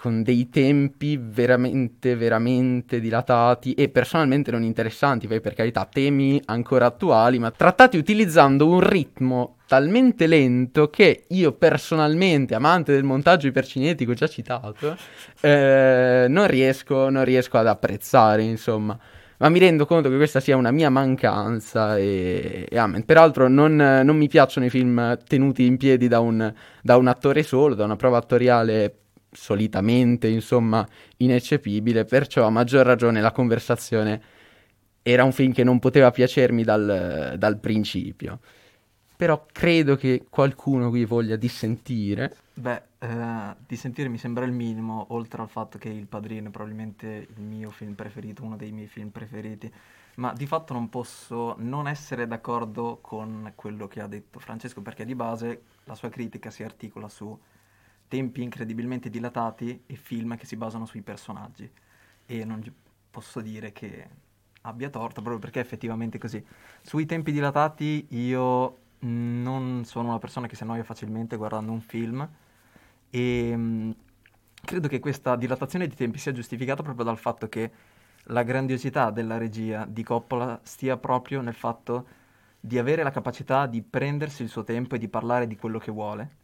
con 0.00 0.22
dei 0.22 0.48
tempi 0.48 1.18
veramente, 1.20 2.16
veramente 2.16 3.00
dilatati 3.00 3.74
e 3.74 3.90
personalmente 3.90 4.50
non 4.50 4.62
interessanti, 4.62 5.26
poi 5.26 5.42
per 5.42 5.52
carità 5.52 5.84
temi 5.84 6.40
ancora 6.46 6.86
attuali, 6.86 7.38
ma 7.38 7.50
trattati 7.50 7.98
utilizzando 7.98 8.66
un 8.66 8.80
ritmo 8.80 9.56
talmente 9.66 10.26
lento 10.26 10.88
che 10.88 11.24
io 11.28 11.52
personalmente, 11.52 12.54
amante 12.54 12.92
del 12.92 13.04
montaggio 13.04 13.46
ipercinetico 13.46 14.14
già 14.14 14.26
citato, 14.26 14.96
eh, 15.42 16.24
non, 16.30 16.46
riesco, 16.46 17.10
non 17.10 17.22
riesco 17.22 17.58
ad 17.58 17.66
apprezzare, 17.66 18.42
insomma 18.42 18.98
ma 19.40 19.48
mi 19.48 19.58
rendo 19.58 19.86
conto 19.86 20.10
che 20.10 20.16
questa 20.16 20.38
sia 20.38 20.56
una 20.56 20.70
mia 20.70 20.90
mancanza 20.90 21.96
e, 21.96 22.66
e 22.68 22.78
amen. 22.78 23.04
Peraltro 23.04 23.48
non, 23.48 23.74
non, 23.74 24.16
mi 24.16 24.28
piacciono 24.28 24.66
i 24.66 24.70
film 24.70 25.18
tenuti 25.26 25.64
in 25.64 25.78
piedi 25.78 26.08
da 26.08 26.20
un, 26.20 26.52
da 26.82 26.96
un 26.98 27.06
attore 27.06 27.42
solo, 27.42 27.74
da 27.74 27.84
una 27.84 27.96
prova 27.96 28.18
attoriale 28.18 28.96
solitamente, 29.30 30.28
insomma, 30.28 30.86
ineccepibile, 31.18 32.04
perciò 32.04 32.44
a 32.44 32.50
maggior 32.50 32.84
ragione 32.84 33.22
la 33.22 33.32
conversazione 33.32 34.20
era 35.02 35.24
un 35.24 35.32
film 35.32 35.52
che 35.52 35.64
non 35.64 35.78
poteva 35.78 36.10
piacermi 36.10 36.62
dal, 36.62 37.34
dal 37.38 37.58
principio. 37.58 38.40
Però 39.20 39.44
credo 39.52 39.96
che 39.96 40.24
qualcuno 40.30 40.88
qui 40.88 41.04
voglia 41.04 41.36
dissentire. 41.36 42.34
Beh, 42.54 42.82
eh, 43.00 43.54
dissentire 43.66 44.08
mi 44.08 44.16
sembra 44.16 44.46
il 44.46 44.52
minimo, 44.52 45.08
oltre 45.10 45.42
al 45.42 45.50
fatto 45.50 45.76
che 45.76 45.90
Il 45.90 46.06
Padrino 46.06 46.48
è 46.48 46.50
probabilmente 46.50 47.28
il 47.36 47.42
mio 47.42 47.68
film 47.68 47.92
preferito, 47.92 48.42
uno 48.42 48.56
dei 48.56 48.72
miei 48.72 48.86
film 48.86 49.10
preferiti. 49.10 49.70
Ma 50.14 50.32
di 50.32 50.46
fatto 50.46 50.72
non 50.72 50.88
posso 50.88 51.54
non 51.58 51.86
essere 51.86 52.26
d'accordo 52.26 53.00
con 53.02 53.52
quello 53.56 53.86
che 53.88 54.00
ha 54.00 54.06
detto 54.06 54.38
Francesco, 54.38 54.80
perché 54.80 55.04
di 55.04 55.14
base 55.14 55.64
la 55.84 55.94
sua 55.94 56.08
critica 56.08 56.50
si 56.50 56.62
articola 56.62 57.10
su 57.10 57.38
tempi 58.08 58.42
incredibilmente 58.42 59.10
dilatati 59.10 59.82
e 59.84 59.96
film 59.96 60.34
che 60.38 60.46
si 60.46 60.56
basano 60.56 60.86
sui 60.86 61.02
personaggi. 61.02 61.70
E 62.24 62.44
non 62.46 62.64
posso 63.10 63.42
dire 63.42 63.70
che 63.72 64.08
abbia 64.62 64.88
torto, 64.88 65.20
proprio 65.20 65.38
perché 65.38 65.60
è 65.60 65.62
effettivamente 65.62 66.16
così. 66.16 66.42
Sui 66.80 67.04
tempi 67.04 67.32
dilatati 67.32 68.06
io 68.10 68.79
non 69.00 69.84
sono 69.84 70.08
una 70.08 70.18
persona 70.18 70.46
che 70.46 70.56
si 70.56 70.62
annoia 70.62 70.84
facilmente 70.84 71.36
guardando 71.36 71.72
un 71.72 71.80
film 71.80 72.28
e 73.10 73.56
mh, 73.56 73.94
credo 74.62 74.88
che 74.88 75.00
questa 75.00 75.36
dilatazione 75.36 75.86
di 75.86 75.94
tempi 75.94 76.18
sia 76.18 76.32
giustificata 76.32 76.82
proprio 76.82 77.04
dal 77.04 77.18
fatto 77.18 77.48
che 77.48 77.70
la 78.24 78.42
grandiosità 78.42 79.10
della 79.10 79.38
regia 79.38 79.86
di 79.86 80.02
Coppola 80.02 80.60
stia 80.62 80.96
proprio 80.96 81.40
nel 81.40 81.54
fatto 81.54 82.06
di 82.60 82.78
avere 82.78 83.02
la 83.02 83.10
capacità 83.10 83.66
di 83.66 83.82
prendersi 83.82 84.42
il 84.42 84.48
suo 84.48 84.64
tempo 84.64 84.94
e 84.94 84.98
di 84.98 85.08
parlare 85.08 85.46
di 85.46 85.56
quello 85.56 85.78
che 85.78 85.90
vuole 85.90 86.38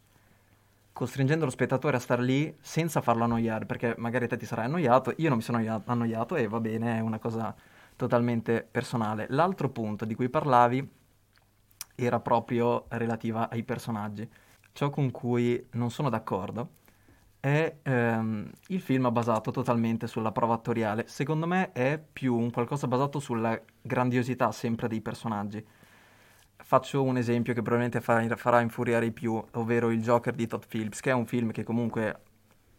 costringendo 0.97 1.45
lo 1.45 1.51
spettatore 1.51 1.97
a 1.97 1.99
star 1.99 2.19
lì 2.19 2.51
senza 2.59 3.01
farlo 3.01 3.23
annoiare, 3.23 3.67
perché 3.67 3.93
magari 3.99 4.27
te 4.27 4.35
ti 4.35 4.47
sarai 4.47 4.65
annoiato, 4.65 5.13
io 5.17 5.29
non 5.29 5.37
mi 5.37 5.43
sono 5.43 5.83
annoiato 5.85 6.35
e 6.35 6.47
va 6.47 6.59
bene, 6.59 6.97
è 6.97 7.01
una 7.01 7.19
cosa 7.19 7.55
totalmente 7.95 8.67
personale. 8.69 9.27
L'altro 9.29 9.69
punto 9.69 10.05
di 10.05 10.15
cui 10.15 10.27
parlavi 10.27 10.89
era 11.97 12.19
proprio 12.19 12.85
relativa 12.89 13.49
ai 13.49 13.63
personaggi. 13.63 14.29
Ciò 14.71 14.89
con 14.89 15.11
cui 15.11 15.67
non 15.71 15.89
sono 15.91 16.09
d'accordo 16.09 16.75
è 17.39 17.77
ehm, 17.83 18.49
il 18.67 18.81
film 18.81 19.11
basato 19.11 19.51
totalmente 19.51 20.07
sulla 20.07 20.31
prova 20.31 20.53
attoriale. 20.53 21.07
Secondo 21.07 21.47
me 21.47 21.71
è 21.71 21.99
più 21.99 22.35
un 22.37 22.51
qualcosa 22.51 22.87
basato 22.87 23.19
sulla 23.19 23.59
grandiosità 23.81 24.51
sempre 24.51 24.87
dei 24.87 25.01
personaggi 25.01 25.65
faccio 26.67 27.01
un 27.01 27.17
esempio 27.17 27.53
che 27.53 27.61
probabilmente 27.61 28.01
farà, 28.01 28.59
infuriare 28.59 29.05
i 29.05 29.11
più, 29.11 29.41
ovvero 29.51 29.89
il 29.89 30.01
Joker 30.01 30.33
di 30.33 30.47
Todd 30.47 30.63
Phillips, 30.67 30.99
che 30.99 31.11
è 31.11 31.13
un 31.13 31.25
film 31.25 31.51
che 31.51 31.63
comunque, 31.63 32.19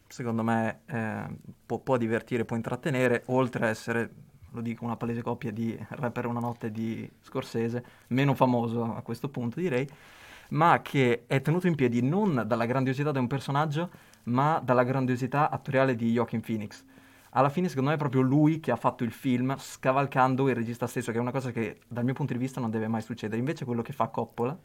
secondo 0.06 0.42
me, 0.42 0.80
eh, 0.87 1.26
può, 1.64 1.78
può, 1.78 1.96
divertire, 1.96 2.44
può 2.44 2.56
intrattenere, 2.56 3.22
oltre 3.26 3.66
a 3.66 3.68
essere, 3.70 4.10
lo 4.50 4.61
dico, 4.61 4.85
una 4.85 4.97
palese 4.97 5.23
coppia 5.23 5.52
di 5.52 5.78
Rapper 5.88 6.26
Una 6.26 6.40
notte 6.40 6.71
di 6.71 7.09
Scorsese, 7.21 7.85
meno 8.09 8.35
famoso 8.35 8.95
a 8.95 9.02
questo 9.02 9.28
punto 9.28 9.61
direi, 9.61 9.88
ma 10.50 10.81
che 10.83 11.25
è 11.26 11.40
tenuto 11.43 11.67
in 11.67 11.75
piedi 11.75 12.02
non 12.02 12.45
dalla 12.47 12.67
grandiosità 12.67 13.12
di 13.12 13.19
un 13.19 13.26
personaggio, 13.26 13.90
ma 14.25 14.61
dalla 14.62 14.85
grandiosità 14.85 15.50
attoriale 15.50 15.95
di 15.95 16.12
Joaquin 16.12 16.40
Phoenix 16.40 16.85
alla 17.31 17.50
fine 17.50 17.69
secondo 17.69 17.90
me 17.90 17.97
è 17.97 17.99
proprio 17.99 18.21
lui 18.23 18.61
che 18.61 18.71
ha 18.71 18.76
fatto 18.76 19.05
il 19.05 19.12
film 19.12 19.55
scavalcando 19.59 20.49
il 20.49 20.55
regista 20.55 20.87
stesso, 20.87 21.12
che 21.12 21.19
è 21.19 21.21
una 21.21 21.31
cosa 21.31 21.50
che 21.50 21.81
dal 21.87 22.05
mio 22.05 22.14
punto 22.14 22.33
di 22.33 22.38
vista 22.38 22.61
non 22.61 22.71
deve 22.71 22.88
mai 22.88 23.02
succedere. 23.02 23.38
Invece 23.38 23.64
quello 23.64 23.83
che 23.83 23.93
fa 23.93 24.09
Coppola, 24.09 24.57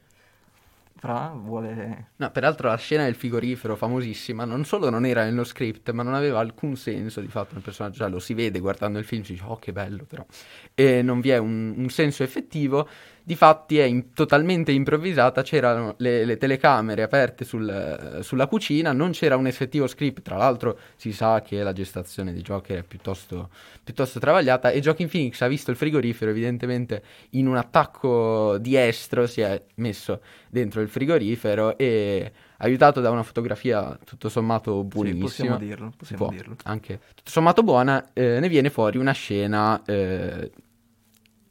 Fra, 0.96 1.34
vuole... 1.36 2.12
No, 2.16 2.32
peraltro 2.32 2.70
la 2.70 2.78
scena 2.78 3.04
del 3.04 3.16
frigorifero, 3.16 3.76
famosissima, 3.76 4.46
non 4.46 4.64
solo 4.64 4.90
non 4.90 5.06
era 5.06 5.24
nello 5.26 5.44
script, 5.44 5.92
ma 5.92 6.04
non 6.04 6.14
aveva 6.14 6.40
alcun 6.40 6.76
senso 6.76 7.20
di 7.20 7.28
fatto 7.28 7.56
nel 7.56 7.64
personaggio. 7.64 8.00
Cioè, 8.00 8.10
lo 8.10 8.20
si 8.20 8.34
vede 8.34 8.60
guardando 8.60 9.00
il 9.00 9.06
film, 9.06 9.24
si 9.24 9.34
dice, 9.34 9.44
oh 9.46 9.58
che 9.58 9.74
bello 9.74 10.06
però. 10.06 10.26
E 10.74 11.02
non 11.02 11.20
vi 11.20 11.32
è 11.32 11.38
un, 11.38 11.74
un 11.76 11.90
senso 11.90 12.24
effettivo 12.24 12.88
Difatti 13.26 13.78
è 13.78 13.84
in, 13.84 14.12
totalmente 14.14 14.74
improvvisata, 14.74 15.44
c'erano 15.44 15.96
le, 16.00 16.26
le 16.26 16.36
telecamere 16.36 17.04
aperte 17.04 17.46
sul, 17.46 18.20
sulla 18.22 18.48
cucina, 18.48 18.92
non 18.92 19.12
c'era 19.12 19.38
un 19.38 19.48
effettivo 19.48 19.88
script, 19.88 20.22
tra 20.22 20.36
l'altro 20.36 20.78
si 20.98 21.14
sa 21.14 21.42
che 21.42 21.64
la 21.64 21.72
gestazione 21.72 22.34
di 22.34 22.42
Joker 22.42 22.80
è 22.80 22.84
piuttosto, 22.84 23.50
piuttosto 23.82 24.20
travagliata 24.20 24.72
e 24.72 24.82
Joaquin 24.82 25.08
Phoenix 25.08 25.40
ha 25.40 25.48
visto 25.48 25.72
il 25.72 25.78
frigorifero 25.78 26.32
evidentemente 26.32 27.02
in 27.32 27.48
un 27.48 27.56
attacco 27.56 28.58
di 28.58 28.76
estro, 28.76 29.26
si 29.26 29.40
è 29.40 29.64
messo 29.76 30.22
dentro 30.50 30.82
il 30.82 30.90
frigorifero 30.90 31.78
e 31.78 32.30
aiutato 32.58 33.00
da 33.00 33.10
una 33.10 33.24
fotografia 33.24 33.98
tutto 34.04 34.28
sommato 34.28 34.84
buonissima. 34.84 35.28
Sì, 35.28 35.36
possiamo 35.36 35.58
dirlo, 35.58 35.94
possiamo 35.96 36.26
Buo- 36.26 36.36
dirlo. 36.36 36.56
Anche 36.64 37.00
tutto 37.16 37.32
sommato 37.32 37.64
buona, 37.64 38.12
eh, 38.12 38.40
ne 38.42 38.50
viene 38.50 38.70
fuori 38.70 38.98
una 38.98 39.14
scena 39.14 39.82
eh, 39.86 40.52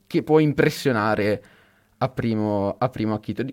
che 0.07 0.23
può 0.23 0.39
impressionare 0.39 1.43
a 2.03 2.09
primo, 2.09 2.77
a 2.79 2.89
primo 2.89 3.15
acchito. 3.15 3.45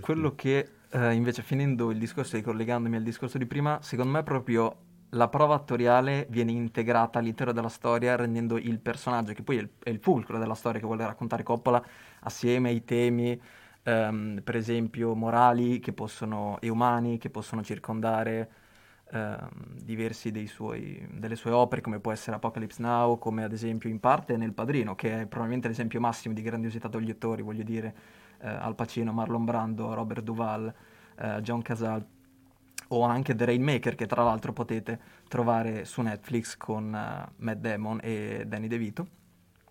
Quello 0.00 0.34
che 0.34 0.68
eh, 0.90 1.12
invece 1.12 1.42
finendo 1.42 1.90
il 1.90 1.98
discorso 1.98 2.36
e 2.36 2.42
collegandomi 2.42 2.96
al 2.96 3.02
discorso 3.02 3.38
di 3.38 3.46
prima, 3.46 3.78
secondo 3.82 4.12
me 4.12 4.22
proprio 4.22 4.76
la 5.10 5.28
prova 5.28 5.54
attoriale 5.54 6.26
viene 6.28 6.52
integrata 6.52 7.18
all'interno 7.18 7.52
della 7.52 7.68
storia 7.68 8.16
rendendo 8.16 8.58
il 8.58 8.78
personaggio, 8.80 9.32
che 9.32 9.42
poi 9.42 9.58
è 9.58 9.60
il, 9.60 9.70
è 9.82 9.90
il 9.90 10.00
fulcro 10.00 10.38
della 10.38 10.54
storia 10.54 10.80
che 10.80 10.86
vuole 10.86 11.06
raccontare 11.06 11.42
Coppola, 11.42 11.82
assieme 12.20 12.70
ai 12.70 12.84
temi, 12.84 13.40
ehm, 13.84 14.40
per 14.42 14.56
esempio, 14.56 15.14
morali 15.14 15.78
che 15.78 15.92
possono, 15.92 16.58
e 16.60 16.68
umani 16.68 17.16
che 17.16 17.30
possono 17.30 17.62
circondare 17.62 18.50
diversi 19.10 20.46
suoi, 20.46 21.06
delle 21.12 21.36
sue 21.36 21.50
opere, 21.50 21.80
come 21.80 21.98
può 21.98 22.12
essere 22.12 22.36
Apocalypse 22.36 22.82
Now, 22.82 23.18
come 23.18 23.42
ad 23.42 23.52
esempio 23.52 23.88
in 23.88 24.00
parte 24.00 24.36
nel 24.36 24.52
Padrino, 24.52 24.94
che 24.94 25.22
è 25.22 25.26
probabilmente 25.26 25.68
l'esempio 25.68 26.00
massimo 26.00 26.34
di 26.34 26.42
grandiosità 26.42 26.88
degli 26.88 27.10
attori, 27.10 27.42
voglio 27.42 27.62
dire, 27.62 27.94
eh, 28.40 28.48
Al 28.48 28.74
Pacino, 28.74 29.12
Marlon 29.12 29.44
Brando, 29.44 29.94
Robert 29.94 30.22
Duval, 30.22 30.72
eh, 31.18 31.40
John 31.40 31.62
Casal, 31.62 32.04
o 32.88 33.02
anche 33.02 33.34
The 33.34 33.44
Rainmaker, 33.44 33.94
che 33.94 34.06
tra 34.06 34.22
l'altro 34.22 34.52
potete 34.52 34.98
trovare 35.28 35.84
su 35.84 36.00
Netflix 36.02 36.56
con 36.56 36.84
uh, 36.86 37.32
Matt 37.36 37.58
Damon 37.58 38.00
e 38.02 38.44
Danny 38.46 38.66
DeVito. 38.66 39.06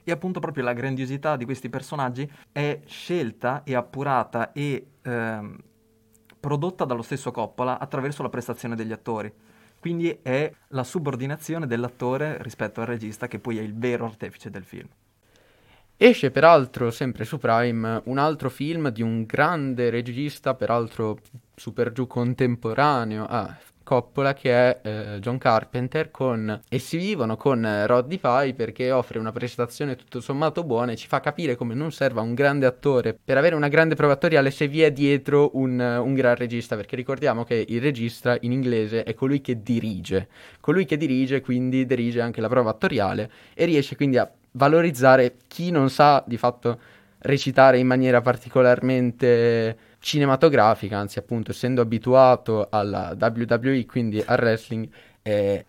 E 0.04 0.12
appunto 0.12 0.40
proprio 0.40 0.64
la 0.64 0.74
grandiosità 0.74 1.36
di 1.36 1.44
questi 1.44 1.70
personaggi 1.70 2.30
è 2.52 2.80
scelta 2.86 3.64
e 3.64 3.76
appurata 3.76 4.54
e 4.54 4.92
ehm, 5.02 5.58
prodotta 6.48 6.86
dallo 6.86 7.02
stesso 7.02 7.30
Coppola 7.32 7.78
attraverso 7.78 8.24
la 8.24 8.30
prestazione 8.30 8.78
degli 8.78 8.94
attori. 8.94 9.30
Quindi 9.82 10.20
è 10.22 10.50
la 10.70 10.86
subordinazione 10.86 11.68
dell'attore 11.68 12.42
rispetto 12.42 12.80
al 12.80 12.88
regista 12.88 13.28
che 13.28 13.38
poi 13.38 13.58
è 13.58 13.62
il 13.62 13.78
vero 13.78 14.06
artefice 14.06 14.50
del 14.50 14.64
film. 14.64 14.88
Esce 15.98 16.32
peraltro 16.32 16.90
sempre 16.90 17.26
su 17.26 17.38
Prime 17.38 18.02
un 18.06 18.18
altro 18.18 18.50
film 18.50 18.88
di 18.92 19.02
un 19.02 19.26
grande 19.26 19.90
regista, 19.90 20.54
peraltro 20.54 21.20
super 21.54 21.92
giù 21.92 22.08
contemporaneo 22.08 23.26
a 23.26 23.54
Coppola 23.88 24.34
che 24.34 24.52
è 24.52 24.80
eh, 24.84 25.20
John 25.22 25.38
Carpenter 25.38 26.12
con 26.12 26.60
Essi 26.68 26.98
vivono 26.98 27.38
con 27.38 27.66
eh, 27.66 27.88
Roddy 27.88 28.20
Piper 28.20 28.74
che 28.74 28.92
offre 28.92 29.18
una 29.18 29.32
prestazione 29.32 29.96
tutto 29.96 30.20
sommato 30.20 30.66
buona 30.66 30.92
e 30.92 30.98
ci 30.98 31.08
fa 31.08 31.22
capire 31.22 31.56
come 31.56 31.74
non 31.74 31.94
serva 31.94 32.20
un 32.20 32.34
grande 32.34 32.66
attore 32.66 33.18
per 33.24 33.38
avere 33.38 33.56
una 33.56 33.70
grande 33.70 33.96
prova 33.96 34.12
attoriale 34.12 34.52
se 34.52 34.68
vi 34.68 34.82
è 34.82 34.92
dietro 34.92 35.52
un, 35.54 35.80
un 35.80 36.14
gran 36.16 36.36
regista 36.36 36.76
perché 36.76 36.98
ricordiamo 36.98 37.46
che 37.46 37.64
il 37.66 37.80
regista 37.80 38.36
in 38.42 38.52
inglese 38.52 39.04
è 39.04 39.14
colui 39.14 39.40
che 39.40 39.62
dirige. 39.64 40.28
Colui 40.60 40.84
che 40.84 40.98
dirige 40.98 41.40
quindi 41.40 41.86
dirige 41.86 42.20
anche 42.20 42.42
la 42.42 42.50
prova 42.50 42.72
attoriale 42.72 43.32
e 43.54 43.64
riesce 43.64 43.96
quindi 43.96 44.18
a 44.18 44.30
valorizzare 44.52 45.36
chi 45.48 45.72
non 45.72 45.90
sa 45.90 46.22
di 46.28 46.36
fatto 46.36 46.78
recitare 47.20 47.80
in 47.80 47.88
maniera 47.88 48.20
particolarmente 48.20 49.78
cinematografica, 50.00 50.98
anzi 50.98 51.20
appunto 51.20 51.52
essendo 51.52 51.82
abituato 51.82 52.68
alla 52.70 53.16
WWE, 53.20 53.86
quindi 53.86 54.22
al 54.26 54.38
wrestling, 54.40 54.88
eh, 55.22 55.66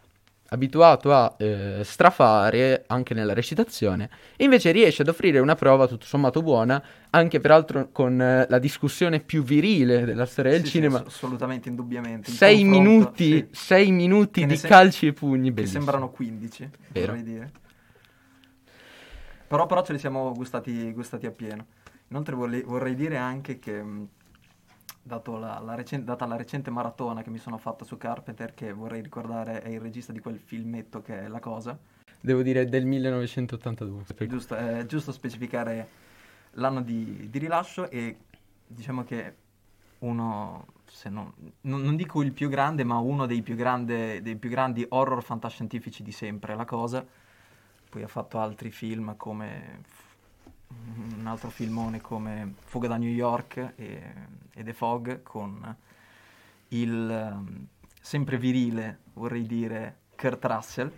abituato 0.51 1.13
a 1.13 1.35
eh, 1.39 1.81
strafare 1.85 2.85
anche 2.87 3.13
nella 3.15 3.35
recitazione, 3.35 4.09
e 4.37 4.45
invece 4.45 4.71
riesce 4.71 5.03
ad 5.03 5.09
offrire 5.09 5.39
una 5.41 5.55
prova 5.55 5.87
tutto 5.87 6.07
sommato 6.07 6.43
buona, 6.43 6.83
anche 7.11 7.39
peraltro 7.41 7.91
con 7.93 8.21
eh, 8.21 8.47
la 8.49 8.59
discussione 8.59 9.21
più 9.21 9.43
virile 9.43 10.05
della 10.05 10.25
storia 10.27 10.53
del 10.53 10.61
Sì, 10.63 10.67
sì, 10.69 10.73
cinema. 10.73 10.99
ass- 10.99 11.07
assolutamente, 11.07 11.69
indubbiamente. 11.69 12.31
Sei 12.31 12.65
minuti, 12.65 13.29
sì, 13.31 13.49
sei 13.51 13.91
minuti 13.91 14.47
di 14.47 14.57
sem- 14.57 14.71
calci 14.71 15.07
e 15.09 15.13
pugni, 15.13 15.49
che 15.49 15.53
bellissimo. 15.53 15.81
sembrano 15.81 16.11
15, 16.11 16.71
Vero. 16.89 17.07
vorrei 17.07 17.23
dire. 17.23 17.53
Però, 19.47 19.67
però 19.67 19.83
ce 19.83 19.93
li 19.93 19.99
siamo 19.99 20.33
gustati, 20.35 20.93
gustati 20.93 21.27
appieno. 21.27 21.67
Inoltre 22.09 22.35
vorrei, 22.35 22.63
vorrei 22.63 22.95
dire 22.95 23.17
anche 23.17 23.59
che, 23.59 23.83
la, 25.39 25.59
la 25.59 25.75
recen- 25.75 26.05
data 26.05 26.27
la 26.27 26.37
recente 26.37 26.71
maratona 26.71 27.23
che 27.23 27.31
mi 27.31 27.39
sono 27.39 27.59
fatto 27.59 27.85
su 27.85 27.97
Carpenter, 27.97 28.55
che 28.55 28.73
vorrei 28.73 29.01
ricordare 29.03 29.63
è 29.63 29.69
il 29.69 29.81
regista 29.81 30.13
di 30.13 30.21
quel 30.21 30.39
filmetto 30.39 31.03
che 31.03 31.21
è 31.25 31.29
La 31.29 31.41
Cosa, 31.41 31.79
Devo 32.21 32.43
dire 32.43 32.65
del 32.69 32.85
1982. 32.85 34.05
è 34.17 34.27
giusto, 34.27 34.55
è 34.57 34.85
giusto 34.87 35.13
specificare 35.13 35.89
l'anno 36.53 36.81
di, 36.83 37.29
di 37.31 37.39
rilascio 37.39 37.89
e 37.91 38.17
diciamo 38.67 39.05
che 39.05 39.35
uno, 40.01 40.67
se 40.87 41.09
non, 41.11 41.33
non- 41.63 41.81
non 41.83 41.95
dico 41.95 42.23
il 42.23 42.33
più 42.33 42.49
grande, 42.49 42.83
ma 42.83 42.99
uno 42.99 43.27
dei 43.27 43.43
più, 43.43 43.55
grande- 43.55 44.21
dei 44.21 44.37
più 44.37 44.51
grandi 44.51 44.85
horror 44.89 45.23
fantascientifici 45.23 46.03
di 46.03 46.13
sempre, 46.13 46.57
La 46.57 46.65
Cosa. 46.65 47.05
Poi 47.89 48.03
ha 48.03 48.09
fatto 48.09 48.39
altri 48.41 48.71
film 48.71 49.17
come 49.17 49.81
un 50.69 51.27
altro 51.27 51.51
filmone 51.51 52.01
come 52.01 52.55
Fuga 52.65 52.89
da 52.89 52.97
New 52.97 53.11
York 53.11 53.73
e, 53.77 54.03
e 54.53 54.63
The 54.63 54.73
Fog 54.73 55.23
con 55.23 55.77
il 56.69 57.11
ehm, 57.11 57.67
sempre 58.01 58.39
virile, 58.39 59.01
vorrei 59.15 59.47
dire, 59.47 59.99
Kurt 60.17 60.45
Russell. 60.45 60.93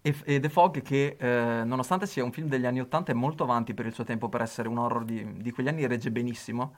E, 0.00 0.40
The 0.40 0.48
Fog 0.48 0.80
che, 0.80 1.16
eh, 1.18 1.64
nonostante 1.64 2.06
sia 2.06 2.24
un 2.24 2.32
film 2.32 2.48
degli 2.48 2.64
anni 2.64 2.80
80, 2.80 3.12
è 3.12 3.14
molto 3.14 3.42
avanti 3.42 3.74
per 3.74 3.84
il 3.84 3.92
suo 3.92 4.04
tempo 4.04 4.28
per 4.28 4.40
essere 4.40 4.68
un 4.68 4.78
horror 4.78 5.04
di, 5.04 5.42
di 5.42 5.50
quegli 5.50 5.68
anni, 5.68 5.86
regge 5.86 6.10
benissimo, 6.10 6.76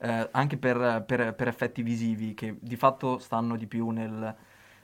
eh, 0.00 0.28
anche 0.32 0.58
per, 0.58 1.04
per- 1.06 1.34
per 1.34 1.48
effetti 1.48 1.82
visivi 1.82 2.34
che 2.34 2.56
di 2.60 2.76
fatto 2.76 3.18
stanno 3.18 3.56
di 3.56 3.66
più 3.66 3.88
nel, 3.90 4.36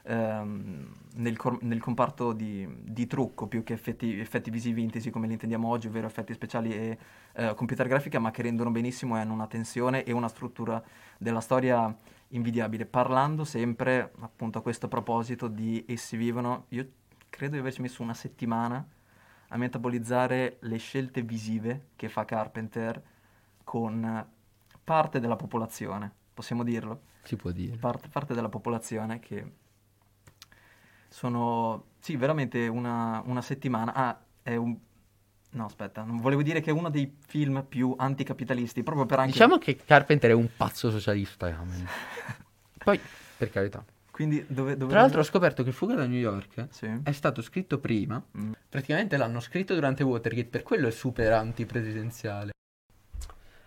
ehm, 0.02 0.94
nel, 1.14 1.36
cor- 1.36 1.62
nel 1.62 1.80
comparto 1.80 2.32
di, 2.32 2.66
di 2.82 3.06
trucco 3.06 3.46
più 3.46 3.62
che 3.62 3.72
effetti, 3.72 4.18
effetti 4.18 4.50
visivi 4.50 4.82
intesi 4.82 5.10
come 5.10 5.26
li 5.26 5.34
intendiamo 5.34 5.68
oggi, 5.68 5.88
ovvero 5.88 6.06
effetti 6.06 6.32
speciali 6.32 6.72
e 6.72 6.98
eh, 7.34 7.54
computer 7.54 7.86
grafica, 7.86 8.18
ma 8.18 8.30
che 8.30 8.42
rendono 8.42 8.70
benissimo 8.70 9.16
e 9.16 9.20
hanno 9.20 9.32
una 9.32 9.46
tensione 9.46 10.04
e 10.04 10.12
una 10.12 10.28
struttura 10.28 10.82
della 11.18 11.40
storia 11.40 11.94
invidiabile. 12.28 12.86
Parlando 12.86 13.44
sempre, 13.44 14.12
appunto, 14.20 14.58
a 14.58 14.62
questo 14.62 14.88
proposito 14.88 15.48
di 15.48 15.84
Essi 15.86 16.16
vivono, 16.16 16.66
io 16.68 16.88
credo 17.28 17.54
di 17.54 17.60
averci 17.60 17.80
messo 17.80 18.02
una 18.02 18.14
settimana 18.14 18.86
a 19.48 19.56
metabolizzare 19.56 20.56
le 20.60 20.78
scelte 20.78 21.22
visive 21.22 21.88
che 21.96 22.08
fa 22.08 22.24
Carpenter 22.24 23.02
con 23.64 24.26
parte 24.82 25.20
della 25.20 25.36
popolazione, 25.36 26.10
possiamo 26.32 26.64
dirlo? 26.64 27.02
Si 27.22 27.36
può 27.36 27.50
dire. 27.50 27.76
Parte, 27.76 28.08
parte 28.08 28.34
della 28.34 28.48
popolazione 28.48 29.20
che 29.20 29.60
sono, 31.12 31.84
sì, 32.00 32.16
veramente 32.16 32.66
una, 32.66 33.22
una 33.26 33.42
settimana. 33.42 33.92
Ah, 33.94 34.18
è 34.42 34.56
un... 34.56 34.76
No, 35.54 35.66
aspetta, 35.66 36.02
non 36.02 36.16
volevo 36.16 36.42
dire 36.42 36.60
che 36.62 36.70
è 36.70 36.72
uno 36.72 36.88
dei 36.88 37.14
film 37.26 37.64
più 37.68 37.94
anticapitalisti, 37.96 38.82
proprio 38.82 39.04
per 39.04 39.18
anche... 39.18 39.32
Diciamo 39.32 39.58
che 39.58 39.76
Carpenter 39.76 40.30
è 40.30 40.34
un 40.34 40.48
pazzo 40.56 40.90
socialista. 40.90 41.46
amen. 41.46 41.86
Poi, 42.82 42.98
per 43.36 43.50
carità. 43.50 43.84
Quindi 44.10 44.44
dove... 44.48 44.76
dove 44.76 44.90
Tra 44.90 45.02
l'altro 45.02 45.20
ho 45.20 45.24
scoperto 45.24 45.62
che 45.62 45.72
Fuga 45.72 45.94
da 45.94 46.06
New 46.06 46.18
York 46.18 46.68
Sì. 46.70 46.90
è 47.02 47.12
stato 47.12 47.42
scritto 47.42 47.78
prima. 47.78 48.22
Mm. 48.38 48.52
Praticamente 48.68 49.16
l'hanno 49.18 49.40
scritto 49.40 49.74
durante 49.74 50.02
Watergate, 50.02 50.48
per 50.48 50.62
quello 50.62 50.88
è 50.88 50.90
super 50.90 51.32
antipresidenziale. 51.32 52.52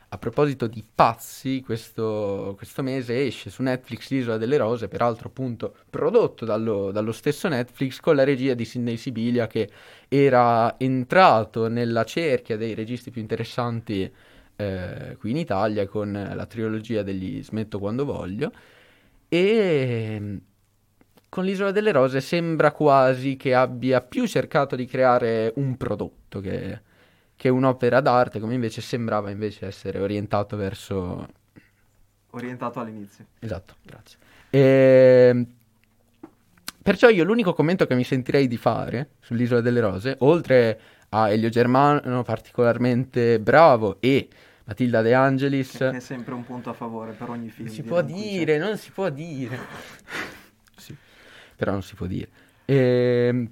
A 0.09 0.17
proposito 0.17 0.67
di 0.67 0.83
pazzi, 0.93 1.62
questo, 1.62 2.53
questo 2.55 2.83
mese 2.83 3.25
esce 3.25 3.50
su 3.50 3.63
Netflix 3.63 4.09
L'Isola 4.09 4.38
delle 4.38 4.57
Rose, 4.57 4.88
peraltro 4.88 5.27
appunto 5.27 5.75
prodotto 5.89 6.45
dallo, 6.45 6.91
dallo 6.91 7.12
stesso 7.12 7.47
Netflix 7.47 8.00
con 8.00 8.15
la 8.15 8.24
regia 8.24 8.53
di 8.53 8.65
Sidney 8.65 8.97
Sibilia 8.97 9.47
che 9.47 9.69
era 10.08 10.80
entrato 10.80 11.67
nella 11.67 12.03
cerchia 12.06 12.56
dei 12.56 12.75
registi 12.75 13.12
più 13.12 13.21
interessanti 13.21 14.10
eh, 14.56 15.17
qui 15.19 15.32
in 15.32 15.38
Italia 15.38 15.86
con 15.88 16.12
la 16.12 16.45
trilogia 16.45 17.03
degli 17.03 17.43
Smetto 17.43 17.80
quando 17.80 18.06
voglio. 18.06 18.51
E 19.27 20.39
con 21.27 21.43
l'Isola 21.43 21.71
delle 21.71 21.91
Rose 21.91 22.21
sembra 22.21 22.71
quasi 22.71 23.36
che 23.36 23.53
abbia 23.53 23.99
più 24.01 24.25
cercato 24.27 24.75
di 24.77 24.86
creare 24.86 25.51
un 25.58 25.75
prodotto 25.75 26.39
che, 26.39 26.80
che 27.36 27.50
un'opera 27.50 28.02
d'arte, 28.02 28.39
come 28.39 28.54
invece 28.54 28.82
sembrava 28.82 29.30
invece 29.30 29.67
essere 29.67 30.00
orientato 30.00 30.56
verso... 30.56 31.28
Orientato 32.32 32.80
all'inizio. 32.80 33.26
Esatto, 33.39 33.76
grazie. 33.82 34.17
Ehm, 34.50 35.48
Perciò 36.86 37.10
io 37.10 37.24
l'unico 37.24 37.56
commento 37.56 37.88
che 37.88 37.95
mi 37.95 38.04
sentirei 38.04 38.48
di 38.48 38.58
fare 38.58 39.13
sull'Isola 39.19 39.60
delle 39.60 39.80
Rose, 39.80 40.17
oltre 40.19 40.80
a 41.10 41.32
Elio 41.32 41.50
Germano 41.50 42.21
particolarmente 42.21 43.39
bravo 43.39 43.98
e 44.00 44.28
Matilda 44.65 45.02
De 45.02 45.15
Angelis... 45.15 45.78
Che 45.78 45.89
è 45.89 46.00
sempre 46.00 46.36
un 46.36 46.43
punto 46.43 46.69
a 46.69 46.74
favore 46.74 47.13
per 47.13 47.28
ogni 47.30 47.50
film. 47.50 47.69
Si 47.69 47.82
può 47.82 48.04
dire, 48.04 48.60
non 48.60 48.78
si 48.78 48.91
può 48.91 49.10
dire. 49.10 49.58
Sì, 50.78 50.95
però 51.56 51.71
non 51.71 51.82
si 51.82 51.95
può 51.95 52.06
dire. 52.06 52.28
Ehm, 52.65 53.50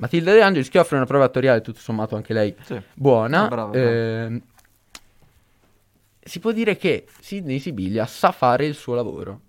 Matilda 0.00 0.32
De 0.32 0.42
Angelis 0.42 0.68
che 0.68 0.78
offre 0.78 0.96
una 0.96 1.06
prova 1.06 1.24
attoriale 1.24 1.60
tutto 1.60 1.78
sommato 1.78 2.16
anche 2.16 2.32
lei 2.32 2.54
Sì. 2.62 2.80
buona. 2.94 3.44
Ah, 3.44 3.48
brava, 3.48 3.76
Ehm, 3.76 4.42
si 6.22 6.38
può 6.40 6.52
dire 6.52 6.76
che 6.76 7.06
Sidney 7.20 7.58
Sibilia 7.58 8.06
sa 8.06 8.32
fare 8.32 8.66
il 8.66 8.74
suo 8.74 8.94
lavoro. 8.94 9.40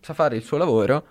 Sa 0.00 0.14
fare 0.14 0.36
il 0.36 0.42
suo 0.42 0.56
lavoro. 0.56 1.06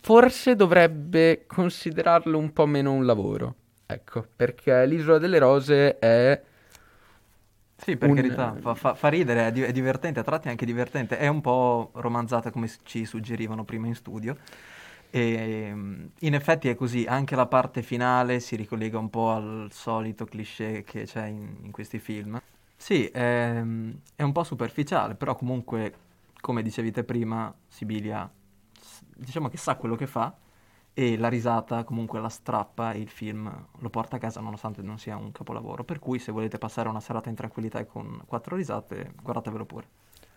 Forse 0.00 0.54
dovrebbe 0.56 1.44
considerarlo 1.46 2.38
un 2.38 2.52
po' 2.52 2.66
meno 2.66 2.92
un 2.92 3.04
lavoro. 3.06 3.54
Ecco, 3.86 4.26
perché 4.36 4.86
l'Isola 4.86 5.18
delle 5.18 5.38
Rose 5.38 5.98
è... 5.98 6.42
Sì, 7.78 7.96
per 7.96 8.08
Un- 8.08 8.16
carità, 8.16 8.56
fa, 8.60 8.74
fa- 8.74 8.94
fa 8.94 9.08
ridere, 9.08 9.48
è, 9.48 9.52
di- 9.52 9.62
è 9.62 9.70
divertente, 9.72 10.20
a 10.20 10.22
tratti 10.22 10.48
è 10.48 10.50
anche 10.50 10.64
divertente, 10.64 11.18
è 11.18 11.28
un 11.28 11.40
po' 11.40 11.90
romanzata 11.94 12.50
come 12.50 12.70
ci 12.84 13.04
suggerivano 13.04 13.64
prima 13.64 13.86
in 13.86 13.94
studio. 13.94 14.36
E 15.16 15.72
mm, 15.74 16.06
in 16.20 16.34
effetti 16.34 16.68
è 16.68 16.74
così, 16.74 17.06
anche 17.06 17.36
la 17.36 17.46
parte 17.46 17.82
finale 17.82 18.38
si 18.38 18.54
ricollega 18.54 18.98
un 18.98 19.08
po' 19.08 19.30
al 19.30 19.68
solito 19.72 20.26
cliché 20.26 20.82
che 20.84 21.04
c'è 21.04 21.26
in, 21.26 21.56
in 21.62 21.70
questi 21.72 21.98
film. 21.98 22.38
Sì, 22.76 23.06
è, 23.06 23.62
è 24.14 24.22
un 24.22 24.32
po' 24.32 24.44
superficiale, 24.44 25.14
però 25.14 25.34
comunque, 25.34 25.94
come 26.40 26.62
dicevi 26.62 26.90
te 26.90 27.02
prima, 27.04 27.54
Sibilia, 27.66 28.30
diciamo 29.16 29.48
che 29.48 29.56
sa 29.56 29.76
quello 29.76 29.96
che 29.96 30.06
fa 30.06 30.36
e 30.92 31.16
la 31.16 31.28
risata 31.28 31.84
comunque 31.84 32.20
la 32.20 32.28
strappa 32.28 32.92
e 32.92 33.00
il 33.00 33.08
film 33.08 33.50
lo 33.78 33.90
porta 33.90 34.16
a 34.16 34.18
casa 34.18 34.40
nonostante 34.40 34.82
non 34.82 34.98
sia 34.98 35.16
un 35.16 35.32
capolavoro. 35.32 35.84
Per 35.84 35.98
cui 35.98 36.18
se 36.18 36.30
volete 36.32 36.58
passare 36.58 36.88
una 36.90 37.00
serata 37.00 37.30
in 37.30 37.36
tranquillità 37.36 37.78
e 37.78 37.86
con 37.86 38.22
quattro 38.26 38.56
risate, 38.56 39.12
guardatevelo 39.22 39.64
pure. 39.64 39.88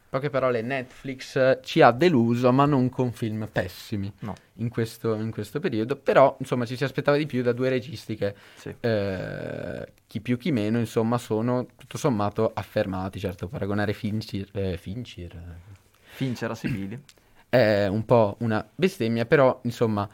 Poche 0.10 0.32
parole, 0.32 0.64
Netflix 0.64 1.60
ci 1.62 1.82
ha 1.82 1.92
deluso, 1.92 2.52
ma 2.52 2.66
non 2.66 2.90
con 2.90 3.12
film 3.12 3.48
pessimi 3.52 4.12
No, 4.22 4.34
in 4.56 4.70
questo, 4.70 5.14
in 5.14 5.30
questo 5.30 5.60
periodo. 5.60 5.98
Però, 5.98 6.36
insomma, 6.40 6.66
ci 6.66 6.76
si 6.76 6.84
aspettava 6.84 7.16
di 7.16 7.28
più 7.28 7.44
da 7.44 7.52
due 7.52 7.70
registi 7.70 8.16
che, 8.16 8.34
sì. 8.56 8.74
eh, 8.80 9.92
chi 10.08 10.20
più 10.20 10.38
chi 10.38 10.52
meno, 10.52 10.80
insomma, 10.80 11.20
sono 11.20 11.68
tutto 11.76 12.00
sommato 12.00 12.52
affermati. 12.54 13.20
Certo, 13.20 13.48
paragonare 13.48 13.94
Fincher, 13.94 14.48
eh, 14.54 14.78
Fincher 14.78 15.32
eh, 15.36 15.78
Fincher 16.02 16.50
a 16.50 16.56
Sibilia. 16.56 17.00
è 17.48 17.86
un 17.86 18.04
po' 18.04 18.36
una 18.40 18.68
bestemmia, 18.74 19.26
però, 19.26 19.60
insomma, 19.64 20.10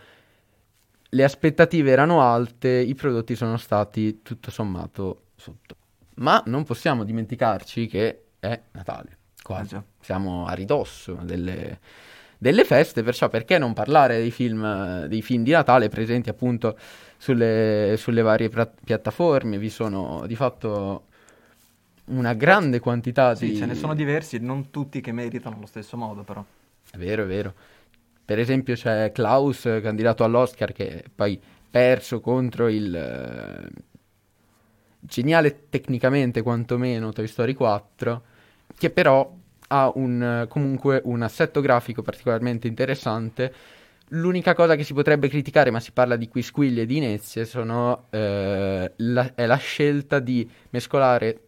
le 1.08 1.23
aspettative 1.23 1.91
erano 1.91 2.21
alte, 2.21 2.69
i 2.69 2.95
prodotti 2.95 3.36
sono 3.36 3.55
stati 3.55 4.21
tutto 4.21 4.51
sommato 4.51 5.27
sotto. 5.36 5.75
Ma 6.15 6.41
non 6.47 6.63
possiamo 6.63 7.05
dimenticarci 7.05 7.88
che 7.88 8.23
è 8.39 8.60
Natale, 8.71 9.17
quasi. 9.45 9.75
Eh. 9.75 9.81
Siamo 10.01 10.47
a 10.47 10.53
ridosso 10.53 11.19
delle, 11.21 11.79
delle 12.38 12.63
feste, 12.65 13.03
perciò 13.03 13.29
perché 13.29 13.60
non 13.60 13.73
parlare 13.73 14.17
dei 14.17 14.31
film, 14.31 15.05
dei 15.05 15.21
film 15.21 15.43
di 15.43 15.51
Natale 15.51 15.88
presenti 15.88 16.29
appunto 16.29 16.75
sulle, 17.17 17.93
sulle 17.97 18.23
varie 18.23 18.49
pra- 18.49 18.65
piattaforme? 18.84 19.60
Vi 19.60 19.69
sono 19.69 20.23
di 20.25 20.36
fatto 20.36 21.03
una 22.05 22.34
grande 22.34 22.79
quantità 22.79 23.36
Sì, 23.36 23.49
di... 23.51 23.55
ce 23.55 23.65
ne 23.65 23.75
sono 23.75 23.93
diversi, 23.93 24.39
non 24.39 24.69
tutti 24.71 24.99
che 25.01 25.12
meritano 25.12 25.55
allo 25.58 25.65
stesso 25.67 25.95
modo, 25.95 26.23
però. 26.23 26.43
È 26.91 26.97
vero, 26.97 27.23
è 27.23 27.27
vero. 27.27 27.53
Per 28.25 28.39
esempio 28.39 28.73
c'è 28.73 29.12
Klaus, 29.12 29.62
candidato 29.81 30.23
all'Oscar, 30.23 30.71
che 30.71 31.03
poi 31.13 31.39
perso 31.69 32.19
contro 32.19 32.67
il 32.67 32.95
eh, 32.95 33.69
geniale 34.99 35.67
tecnicamente 35.69 36.41
quantomeno 36.41 37.12
Toy 37.12 37.27
Story 37.27 37.53
4, 37.53 38.23
che 38.77 38.89
però 38.89 39.33
ha 39.67 39.91
un, 39.95 40.45
comunque 40.47 41.01
un 41.05 41.21
assetto 41.21 41.61
grafico 41.61 42.01
particolarmente 42.01 42.67
interessante, 42.67 43.53
L'unica 44.09 44.53
cosa 44.53 44.75
che 44.75 44.83
si 44.83 44.93
potrebbe 44.93 45.27
criticare, 45.27 45.71
ma 45.71 45.79
si 45.79 45.91
parla 45.91 46.15
di 46.15 46.27
quisquiglie 46.27 46.83
e 46.83 46.85
di 46.85 46.97
inezie, 46.97 47.43
sono, 47.43 48.05
eh, 48.11 48.91
la, 48.97 49.31
è 49.33 49.45
la 49.47 49.55
scelta 49.55 50.19
di 50.19 50.47
mescolare, 50.69 51.39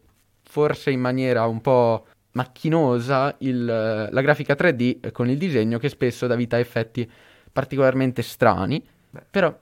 forse 0.41 0.89
in 0.89 0.99
maniera 0.99 1.45
un 1.45 1.61
po' 1.61 2.07
macchinosa, 2.31 3.35
il, 3.39 3.63
la 3.63 4.21
grafica 4.21 4.55
3D 4.55 5.11
con 5.11 5.29
il 5.29 5.37
disegno 5.37 5.77
che 5.77 5.89
spesso 5.89 6.25
dà 6.25 6.35
vita 6.35 6.55
a 6.55 6.59
effetti 6.59 7.07
particolarmente 7.51 8.23
strani. 8.23 8.83
Beh. 9.11 9.25
Però 9.29 9.55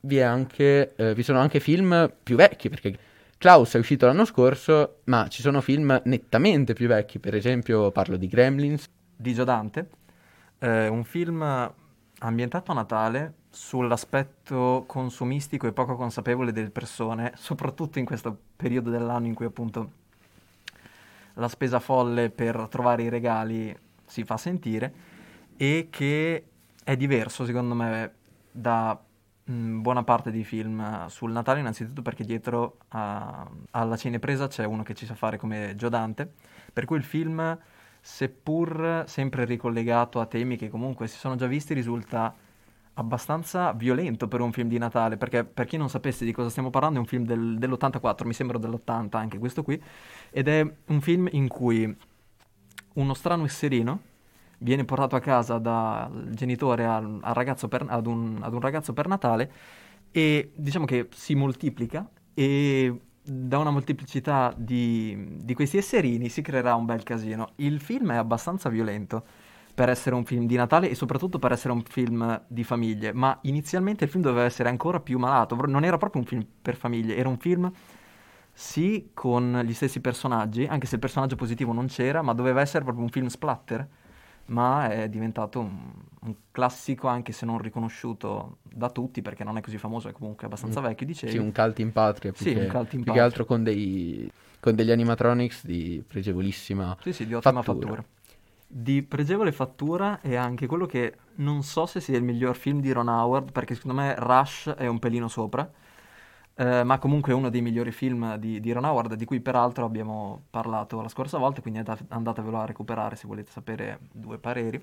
vi, 0.00 0.22
anche, 0.22 0.94
eh, 0.96 1.14
vi 1.14 1.22
sono 1.22 1.38
anche 1.38 1.60
film 1.60 2.10
più 2.22 2.36
vecchi, 2.36 2.70
perché 2.70 2.96
Klaus 3.38 3.74
è 3.74 3.78
uscito 3.78 4.06
l'anno 4.06 4.24
scorso, 4.24 5.00
ma 5.04 5.28
ci 5.28 5.42
sono 5.42 5.60
film 5.60 6.00
nettamente 6.04 6.72
più 6.72 6.88
vecchi, 6.88 7.18
per 7.18 7.34
esempio 7.34 7.90
parlo 7.90 8.16
di 8.16 8.28
Gremlins. 8.28 8.88
Di 9.14 9.34
Giodante, 9.34 9.90
eh, 10.58 10.88
un 10.88 11.04
film 11.04 11.72
ambientato 12.18 12.70
a 12.70 12.74
Natale 12.74 13.34
sull'aspetto 13.50 14.84
consumistico 14.86 15.66
e 15.66 15.72
poco 15.72 15.96
consapevole 15.96 16.52
delle 16.52 16.70
persone, 16.70 17.32
soprattutto 17.36 17.98
in 17.98 18.06
questo 18.06 18.36
periodo 18.56 18.90
dell'anno 18.90 19.26
in 19.26 19.34
cui 19.34 19.46
appunto 19.46 20.04
la 21.34 21.48
spesa 21.48 21.78
folle 21.78 22.30
per 22.30 22.66
trovare 22.70 23.02
i 23.02 23.08
regali 23.10 23.76
si 24.06 24.24
fa 24.24 24.38
sentire 24.38 24.92
e 25.56 25.88
che 25.90 26.44
è 26.82 26.96
diverso 26.96 27.44
secondo 27.44 27.74
me 27.74 28.12
da 28.50 28.98
mm, 29.50 29.80
buona 29.80 30.04
parte 30.04 30.30
dei 30.30 30.44
film 30.44 31.06
sul 31.06 31.32
Natale, 31.32 31.60
innanzitutto 31.60 32.02
perché 32.02 32.24
dietro 32.24 32.78
a, 32.88 33.48
alla 33.70 33.96
cinepresa 33.96 34.48
c'è 34.48 34.64
uno 34.64 34.82
che 34.82 34.94
ci 34.94 35.06
sa 35.06 35.14
fare 35.14 35.36
come 35.36 35.74
Gio 35.76 35.88
Dante, 35.88 36.32
per 36.72 36.84
cui 36.84 36.96
il 36.96 37.04
film, 37.04 37.58
seppur 38.00 39.04
sempre 39.06 39.44
ricollegato 39.44 40.20
a 40.20 40.26
temi 40.26 40.56
che 40.56 40.68
comunque 40.68 41.08
si 41.08 41.18
sono 41.18 41.36
già 41.36 41.46
visti, 41.46 41.74
risulta 41.74 42.34
abbastanza 42.98 43.72
violento 43.72 44.26
per 44.28 44.40
un 44.40 44.52
film 44.52 44.68
di 44.68 44.78
Natale, 44.78 45.16
perché 45.16 45.44
per 45.44 45.66
chi 45.66 45.76
non 45.76 45.88
sapesse 45.88 46.24
di 46.24 46.32
cosa 46.32 46.48
stiamo 46.48 46.70
parlando 46.70 46.96
è 46.96 47.00
un 47.00 47.06
film 47.06 47.24
del, 47.24 47.58
dell'84, 47.58 48.26
mi 48.26 48.32
sembra 48.32 48.58
dell'80 48.58 49.16
anche 49.16 49.38
questo 49.38 49.62
qui, 49.62 49.80
ed 50.30 50.48
è 50.48 50.66
un 50.86 51.00
film 51.00 51.28
in 51.32 51.48
cui 51.48 51.96
uno 52.94 53.14
strano 53.14 53.44
esserino 53.44 54.14
viene 54.58 54.84
portato 54.84 55.16
a 55.16 55.20
casa 55.20 55.58
dal 55.58 56.30
genitore 56.30 56.84
al, 56.84 57.18
al 57.20 57.68
per, 57.68 57.84
ad, 57.88 58.06
un, 58.06 58.38
ad 58.40 58.52
un 58.52 58.60
ragazzo 58.60 58.92
per 58.92 59.06
Natale 59.08 59.52
e 60.10 60.52
diciamo 60.54 60.86
che 60.86 61.08
si 61.12 61.34
moltiplica 61.34 62.08
e 62.32 63.00
da 63.22 63.58
una 63.58 63.70
molteplicità 63.70 64.54
di, 64.56 65.40
di, 65.42 65.54
questi 65.54 65.78
esserini 65.78 66.28
si 66.28 66.42
creerà 66.42 66.74
un 66.74 66.86
bel 66.86 67.02
casino. 67.02 67.52
Il 67.56 67.80
film 67.80 68.12
è 68.12 68.16
abbastanza 68.16 68.68
violento 68.68 69.24
per 69.74 69.88
essere 69.88 70.14
un 70.14 70.24
film 70.24 70.46
di 70.46 70.54
Natale 70.54 70.88
e 70.88 70.94
soprattutto 70.94 71.38
per 71.38 71.52
essere 71.52 71.72
un 71.72 71.82
film 71.82 72.40
di 72.46 72.64
famiglie, 72.64 73.12
ma 73.12 73.36
inizialmente 73.42 74.04
il 74.04 74.10
film 74.10 74.22
doveva 74.22 74.44
essere 74.44 74.68
ancora 74.68 75.00
più 75.00 75.18
malato, 75.18 75.54
non 75.66 75.84
era 75.84 75.98
proprio 75.98 76.22
un 76.22 76.26
film 76.26 76.46
per 76.62 76.76
famiglie, 76.76 77.16
era 77.16 77.28
un 77.28 77.36
film 77.36 77.70
sì 78.52 79.10
con 79.12 79.60
gli 79.66 79.74
stessi 79.74 80.00
personaggi, 80.00 80.64
anche 80.64 80.86
se 80.86 80.94
il 80.94 81.00
personaggio 81.00 81.36
positivo 81.36 81.72
non 81.72 81.88
c'era, 81.88 82.22
ma 82.22 82.32
doveva 82.32 82.62
essere 82.62 82.84
proprio 82.84 83.04
un 83.04 83.10
film 83.10 83.26
splatter 83.26 83.86
ma 84.46 84.90
è 84.90 85.08
diventato 85.08 85.60
un, 85.60 85.92
un, 86.22 86.34
classico 86.50 87.08
anche 87.08 87.32
se 87.32 87.44
non 87.46 87.58
riconosciuto 87.58 88.58
da 88.62 88.90
tutti 88.90 89.22
perché 89.22 89.44
non 89.44 89.56
è 89.56 89.60
così 89.60 89.78
famoso, 89.78 90.08
è 90.08 90.12
comunque 90.12 90.46
abbastanza 90.46 90.80
vecchio, 90.80 91.06
dicevi. 91.06 91.32
Sì, 91.32 91.38
un 91.38 91.52
cult 91.52 91.78
in 91.78 91.92
patria, 91.92 92.32
più, 92.32 92.44
sì, 92.44 92.54
che, 92.54 92.66
cult 92.66 92.92
in 92.92 93.02
più 93.02 93.04
patria. 93.04 93.12
che 93.14 93.20
altro 93.20 93.44
con, 93.44 93.62
dei, 93.62 94.30
con, 94.60 94.74
degli 94.74 94.90
animatronics 94.90 95.64
di 95.64 96.02
pregevolissima 96.06 96.96
Sì, 97.02 97.12
sì, 97.12 97.26
di 97.26 97.34
ottima 97.34 97.62
fattura. 97.62 97.86
fattura. 97.86 98.04
Di 98.68 99.02
pregevole 99.02 99.52
fattura 99.52 100.20
è 100.20 100.34
anche 100.34 100.66
quello 100.66 100.86
che 100.86 101.14
non 101.36 101.62
so 101.62 101.86
se 101.86 102.00
sia 102.00 102.16
il 102.16 102.24
miglior 102.24 102.56
film 102.56 102.80
di 102.80 102.90
Ron 102.90 103.08
Howard 103.08 103.52
perché 103.52 103.74
secondo 103.74 104.00
me 104.00 104.14
Rush 104.16 104.74
è 104.76 104.86
un 104.86 104.98
pelino 104.98 105.28
sopra 105.28 105.70
eh, 106.58 106.84
ma 106.84 106.98
comunque 106.98 107.32
è 107.32 107.34
uno 107.34 107.50
dei 107.50 107.60
migliori 107.60 107.92
film 107.92 108.36
di, 108.36 108.60
di, 108.60 108.72
Ron 108.72 108.84
Howard, 108.84 109.14
di 109.14 109.26
cui 109.26 109.40
peraltro 109.40 109.84
abbiamo 109.84 110.44
parlato 110.48 111.02
la 111.02 111.08
scorsa 111.08 111.36
volta, 111.36 111.60
quindi 111.60 111.82
andatevelo 112.08 112.58
a 112.58 112.64
recuperare 112.64 113.14
se 113.14 113.26
volete 113.26 113.50
sapere 113.50 113.98
due 114.10 114.38
pareri. 114.38 114.82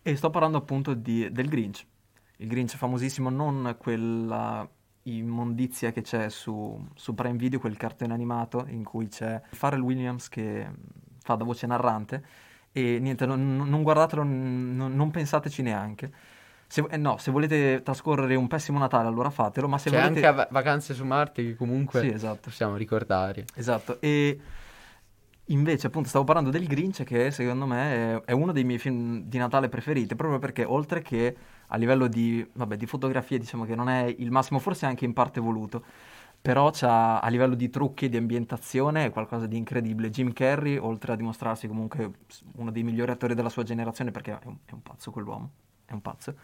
E 0.00 0.16
sto 0.16 0.30
parlando 0.30 0.56
appunto 0.56 0.94
di, 0.94 1.30
del 1.30 1.48
Grinch. 1.48 1.84
Il 2.36 2.48
Grinch 2.48 2.76
famosissimo, 2.76 3.28
non 3.28 3.76
quella 3.78 4.66
immondizia 5.02 5.92
che 5.92 6.00
c'è 6.00 6.30
su, 6.30 6.82
su 6.94 7.14
Prime 7.14 7.36
Video, 7.36 7.60
quel 7.60 7.76
cartone 7.76 8.14
animato 8.14 8.64
in 8.68 8.82
cui 8.82 9.08
c'è 9.08 9.42
Pharrell 9.58 9.82
Williams 9.82 10.30
che 10.30 10.66
fa 11.18 11.34
da 11.34 11.44
voce 11.44 11.66
narrante. 11.66 12.24
E 12.72 12.98
niente, 12.98 13.26
non, 13.26 13.56
non 13.56 13.82
guardatelo, 13.82 14.22
non, 14.22 14.92
non 14.94 15.10
pensateci 15.10 15.60
neanche 15.60 16.12
se, 16.66 16.84
eh, 16.90 16.96
no, 16.96 17.16
se 17.18 17.30
volete 17.30 17.82
trascorrere 17.82 18.34
un 18.34 18.46
pessimo 18.46 18.78
Natale, 18.78 19.08
allora 19.08 19.30
fatelo. 19.30 19.68
Ma 19.68 19.78
se 19.78 19.90
C'è 19.90 20.00
volete... 20.00 20.26
anche 20.26 20.48
Vacanze 20.50 20.94
su 20.94 21.04
Marte 21.04 21.44
che 21.44 21.54
comunque 21.56 22.00
sì, 22.00 22.08
esatto. 22.08 22.40
possiamo 22.44 22.76
ricordare. 22.76 23.44
Esatto. 23.54 24.00
E 24.00 24.38
invece, 25.46 25.86
appunto, 25.86 26.08
stavo 26.08 26.24
parlando 26.24 26.50
del 26.50 26.66
Grinch, 26.66 27.04
che 27.04 27.30
secondo 27.30 27.66
me 27.66 28.16
è, 28.16 28.20
è, 28.26 28.32
uno 28.32 28.52
dei 28.52 28.64
miei 28.64 28.78
film 28.78 29.22
di 29.22 29.38
Natale 29.38 29.68
preferiti, 29.68 30.14
proprio 30.14 30.38
perché 30.38 30.64
oltre 30.64 31.02
che 31.02 31.36
a 31.68 31.76
livello 31.76 32.06
di, 32.06 32.46
vabbè, 32.52 32.76
di 32.76 32.86
fotografia, 32.86 33.38
diciamo 33.38 33.64
che 33.64 33.74
non 33.74 33.88
è 33.88 34.14
il 34.18 34.30
massimo, 34.30 34.58
forse 34.58 34.86
anche 34.86 35.04
in 35.04 35.12
parte 35.12 35.40
voluto. 35.40 35.84
Però 36.40 36.70
c'ha, 36.70 37.20
a 37.20 37.28
livello 37.28 37.54
di 37.54 37.70
trucchi 37.70 38.04
e 38.04 38.08
di 38.10 38.18
ambientazione 38.18 39.06
è 39.06 39.10
qualcosa 39.10 39.46
di 39.46 39.56
incredibile. 39.56 40.10
Jim 40.10 40.32
Carrey, 40.34 40.76
oltre 40.76 41.12
a 41.12 41.16
dimostrarsi 41.16 41.66
comunque 41.66 42.10
uno 42.56 42.70
dei 42.70 42.82
migliori 42.82 43.12
attori 43.12 43.34
della 43.34 43.48
sua 43.48 43.62
generazione, 43.62 44.10
perché 44.10 44.32
è 44.32 44.38
un, 44.44 44.56
è 44.66 44.72
un 44.72 44.82
pazzo 44.82 45.10
quell'uomo, 45.10 45.50
è 45.86 45.92
un 45.92 46.02
pazzo, 46.02 46.34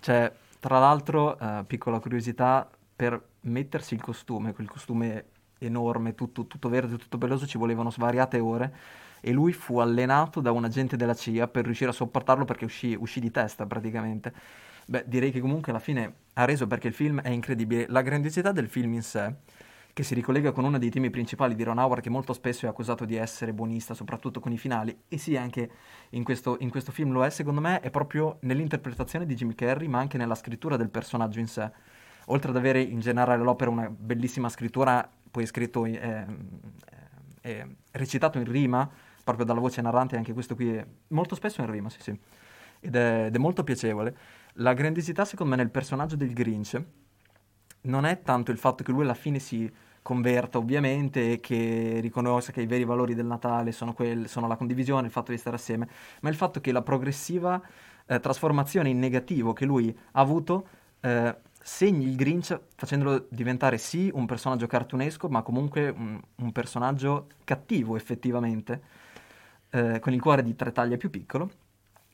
cioè, 0.00 0.32
tra 0.58 0.78
l'altro, 0.78 1.38
eh, 1.38 1.64
piccola 1.66 1.98
curiosità, 1.98 2.68
per 2.94 3.20
mettersi 3.42 3.94
il 3.94 4.00
costume, 4.00 4.52
quel 4.52 4.68
costume 4.68 5.24
enorme, 5.58 6.14
tutto, 6.14 6.46
tutto 6.46 6.68
verde, 6.68 6.96
tutto 6.96 7.18
peloso, 7.18 7.46
ci 7.46 7.58
volevano 7.58 7.90
svariate 7.90 8.38
ore 8.38 8.74
e 9.20 9.32
lui 9.32 9.52
fu 9.52 9.78
allenato 9.78 10.40
da 10.40 10.50
un 10.50 10.64
agente 10.64 10.96
della 10.96 11.14
CIA 11.14 11.46
per 11.48 11.64
riuscire 11.64 11.90
a 11.90 11.92
sopportarlo 11.92 12.44
perché 12.44 12.64
uscì, 12.64 12.96
uscì 12.98 13.20
di 13.20 13.30
testa 13.30 13.66
praticamente. 13.66 14.32
Beh, 14.86 15.04
direi 15.06 15.30
che 15.30 15.40
comunque 15.40 15.70
alla 15.70 15.80
fine 15.80 16.14
ha 16.34 16.44
reso 16.44 16.66
perché 16.66 16.88
il 16.88 16.94
film 16.94 17.20
è 17.20 17.28
incredibile. 17.28 17.86
La 17.88 18.02
grandiosità 18.02 18.50
del 18.50 18.68
film 18.68 18.94
in 18.94 19.02
sé 19.02 19.34
che 19.92 20.02
si 20.02 20.14
ricollega 20.14 20.52
con 20.52 20.64
uno 20.64 20.78
dei 20.78 20.90
temi 20.90 21.10
principali 21.10 21.54
di 21.54 21.62
Ron 21.62 21.78
Howard, 21.78 22.02
che 22.02 22.08
molto 22.08 22.32
spesso 22.32 22.64
è 22.64 22.68
accusato 22.68 23.04
di 23.04 23.16
essere 23.16 23.52
buonista, 23.52 23.92
soprattutto 23.92 24.40
con 24.40 24.50
i 24.50 24.56
finali, 24.56 24.96
e 25.08 25.18
sì, 25.18 25.36
anche 25.36 25.70
in 26.10 26.24
questo, 26.24 26.56
in 26.60 26.70
questo 26.70 26.92
film 26.92 27.12
lo 27.12 27.24
è, 27.24 27.30
secondo 27.30 27.60
me, 27.60 27.80
è 27.80 27.90
proprio 27.90 28.38
nell'interpretazione 28.40 29.26
di 29.26 29.34
Jim 29.34 29.54
Carrey, 29.54 29.88
ma 29.88 29.98
anche 29.98 30.16
nella 30.16 30.34
scrittura 30.34 30.76
del 30.76 30.88
personaggio 30.88 31.40
in 31.40 31.46
sé. 31.46 31.70
Oltre 32.26 32.50
ad 32.50 32.56
avere 32.56 32.80
in 32.80 33.00
generale 33.00 33.42
l'opera 33.42 33.70
una 33.70 33.90
bellissima 33.90 34.48
scrittura, 34.48 35.06
poi 35.30 35.44
scritto, 35.44 35.84
eh, 35.84 35.98
è, 35.98 36.24
è 37.42 37.66
recitato 37.92 38.38
in 38.38 38.50
rima, 38.50 38.88
proprio 39.22 39.44
dalla 39.44 39.60
voce 39.60 39.82
narrante, 39.82 40.16
anche 40.16 40.32
questo 40.32 40.54
qui 40.54 40.74
è 40.74 40.86
molto 41.08 41.34
spesso 41.34 41.60
in 41.60 41.70
rima, 41.70 41.90
sì 41.90 42.00
sì, 42.00 42.18
ed 42.80 42.96
è, 42.96 43.26
ed 43.26 43.34
è 43.34 43.38
molto 43.38 43.62
piacevole. 43.62 44.16
La 44.54 44.72
grandiosità, 44.72 45.26
secondo 45.26 45.54
me, 45.54 45.62
nel 45.62 45.70
personaggio 45.70 46.16
del 46.16 46.32
Grinch 46.32 46.82
non 47.82 48.04
è 48.04 48.22
tanto 48.22 48.50
il 48.50 48.58
fatto 48.58 48.84
che 48.84 48.92
lui 48.92 49.02
alla 49.02 49.14
fine 49.14 49.38
si 49.38 49.70
converta 50.02 50.58
ovviamente 50.58 51.32
e 51.32 51.40
che 51.40 51.98
riconosca 52.00 52.52
che 52.52 52.60
i 52.60 52.66
veri 52.66 52.84
valori 52.84 53.14
del 53.14 53.26
Natale 53.26 53.72
sono, 53.72 53.94
quel, 53.94 54.28
sono 54.28 54.48
la 54.48 54.56
condivisione, 54.56 55.06
il 55.06 55.12
fatto 55.12 55.30
di 55.30 55.38
stare 55.38 55.56
assieme, 55.56 55.88
ma 56.20 56.28
il 56.28 56.34
fatto 56.34 56.60
che 56.60 56.72
la 56.72 56.82
progressiva 56.82 57.60
eh, 58.06 58.18
trasformazione 58.18 58.88
in 58.88 58.98
negativo 58.98 59.52
che 59.52 59.64
lui 59.64 59.96
ha 60.12 60.20
avuto 60.20 60.66
eh, 61.00 61.36
segni 61.62 62.06
il 62.06 62.16
Grinch 62.16 62.58
facendolo 62.74 63.26
diventare 63.30 63.78
sì 63.78 64.10
un 64.12 64.26
personaggio 64.26 64.66
cartunesco, 64.66 65.28
ma 65.28 65.42
comunque 65.42 65.88
un, 65.88 66.20
un 66.36 66.52
personaggio 66.52 67.28
cattivo 67.44 67.96
effettivamente, 67.96 68.82
eh, 69.70 70.00
con 70.00 70.12
il 70.12 70.20
cuore 70.20 70.42
di 70.42 70.54
tre 70.56 70.72
taglie 70.72 70.96
più 70.96 71.10
piccolo 71.10 71.50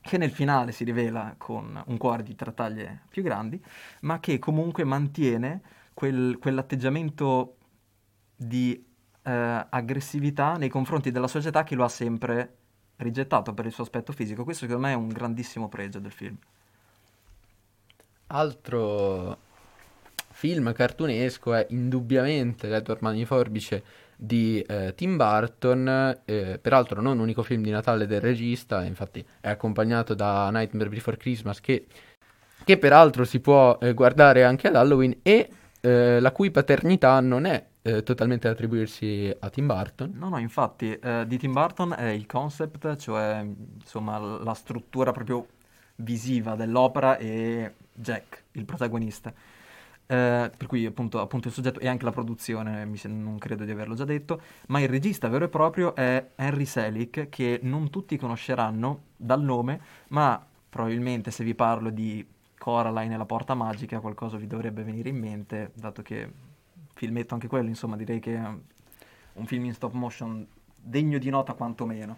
che 0.01 0.17
nel 0.17 0.31
finale 0.31 0.71
si 0.71 0.83
rivela 0.83 1.35
con 1.37 1.81
un 1.85 1.97
cuore 1.97 2.23
di 2.23 2.35
tre 2.35 2.53
taglie 2.53 3.01
più 3.09 3.21
grandi, 3.21 3.61
ma 4.01 4.19
che 4.19 4.39
comunque 4.39 4.83
mantiene 4.83 5.61
quel, 5.93 6.37
quell'atteggiamento 6.39 7.57
di 8.35 8.85
eh, 9.21 9.65
aggressività 9.69 10.57
nei 10.57 10.69
confronti 10.69 11.11
della 11.11 11.27
società 11.27 11.63
che 11.63 11.75
lo 11.75 11.83
ha 11.83 11.89
sempre 11.89 12.55
rigettato 12.97 13.53
per 13.53 13.65
il 13.65 13.71
suo 13.71 13.83
aspetto 13.83 14.13
fisico. 14.13 14.43
Questo 14.43 14.65
secondo 14.65 14.87
me 14.87 14.93
è 14.93 14.95
un 14.95 15.09
grandissimo 15.09 15.67
pregio 15.67 15.99
del 15.99 16.11
film. 16.11 16.37
Altro 18.27 19.37
film 20.31 20.71
cartunesco 20.71 21.53
è 21.53 21.67
indubbiamente 21.69 22.73
Edward 22.73 23.01
Mani 23.01 23.25
Forbice 23.25 23.83
di 24.21 24.59
eh, 24.67 24.93
Tim 24.95 25.15
Burton, 25.15 26.19
eh, 26.25 26.59
peraltro 26.61 27.01
non 27.01 27.19
unico 27.19 27.41
film 27.41 27.63
di 27.63 27.69
Natale 27.69 28.05
del 28.05 28.19
regista, 28.19 28.83
infatti 28.83 29.25
è 29.39 29.47
accompagnato 29.47 30.13
da 30.13 30.49
Nightmare 30.51 30.89
Before 30.89 31.15
Christmas 31.15 31.61
che, 31.61 31.85
che 32.65 32.77
peraltro 32.77 33.23
si 33.23 33.39
può 33.39 33.77
eh, 33.79 33.93
guardare 33.93 34.43
anche 34.43 34.67
ad 34.67 34.75
Halloween 34.75 35.19
e 35.21 35.49
eh, 35.79 36.19
la 36.19 36.31
cui 36.33 36.51
paternità 36.51 37.17
non 37.21 37.45
è 37.45 37.65
eh, 37.81 38.03
totalmente 38.03 38.47
da 38.47 38.53
attribuirsi 38.53 39.33
a 39.39 39.49
Tim 39.49 39.67
Burton. 39.67 40.11
No, 40.13 40.27
no, 40.27 40.37
infatti 40.37 40.91
eh, 40.91 41.23
di 41.25 41.37
Tim 41.37 41.53
Burton 41.53 41.95
è 41.97 42.09
il 42.09 42.25
concept, 42.25 42.97
cioè 42.97 43.47
insomma 43.79 44.17
la 44.17 44.53
struttura 44.53 45.13
proprio 45.13 45.47
visiva 45.95 46.55
dell'opera 46.55 47.15
e 47.17 47.73
Jack, 47.93 48.43
il 48.51 48.65
protagonista. 48.65 49.33
Eh, 50.11 50.49
per 50.57 50.65
cui 50.65 50.87
appunto, 50.87 51.21
appunto, 51.21 51.49
il 51.49 51.53
soggetto 51.53 51.79
e 51.79 51.87
anche 51.87 52.03
la 52.03 52.11
produzione, 52.11 52.83
mi, 52.83 52.99
non 53.03 53.37
credo 53.37 53.63
di 53.63 53.69
averlo 53.69 53.93
già 53.93 54.05
detto, 54.05 54.41
ma 54.69 54.79
il 54.79 54.89
regista 54.89 55.27
vero 55.27 55.45
e 55.45 55.49
proprio 55.49 55.93
è 55.93 56.31
Henry 56.35 56.65
Selick, 56.65 57.29
che 57.29 57.59
non 57.61 57.91
tutti 57.91 58.17
conosceranno 58.17 59.01
dal 59.15 59.43
nome, 59.43 59.79
ma 60.07 60.43
probabilmente 60.67 61.29
se 61.29 61.43
vi 61.43 61.53
parlo 61.53 61.91
di 61.91 62.25
Coraline 62.57 63.13
e 63.13 63.17
la 63.17 63.25
porta 63.25 63.53
magica 63.53 63.99
qualcosa 63.99 64.37
vi 64.37 64.47
dovrebbe 64.47 64.81
venire 64.81 65.09
in 65.09 65.17
mente, 65.19 65.73
dato 65.75 66.01
che 66.01 66.27
filmetto 66.95 67.35
anche 67.35 67.47
quello, 67.47 67.69
insomma 67.69 67.95
direi 67.95 68.19
che 68.19 68.35
è 68.35 68.49
un 69.33 69.45
film 69.45 69.65
in 69.65 69.75
stop 69.75 69.93
motion 69.93 70.43
degno 70.75 71.19
di 71.19 71.29
nota 71.29 71.53
quantomeno. 71.53 72.17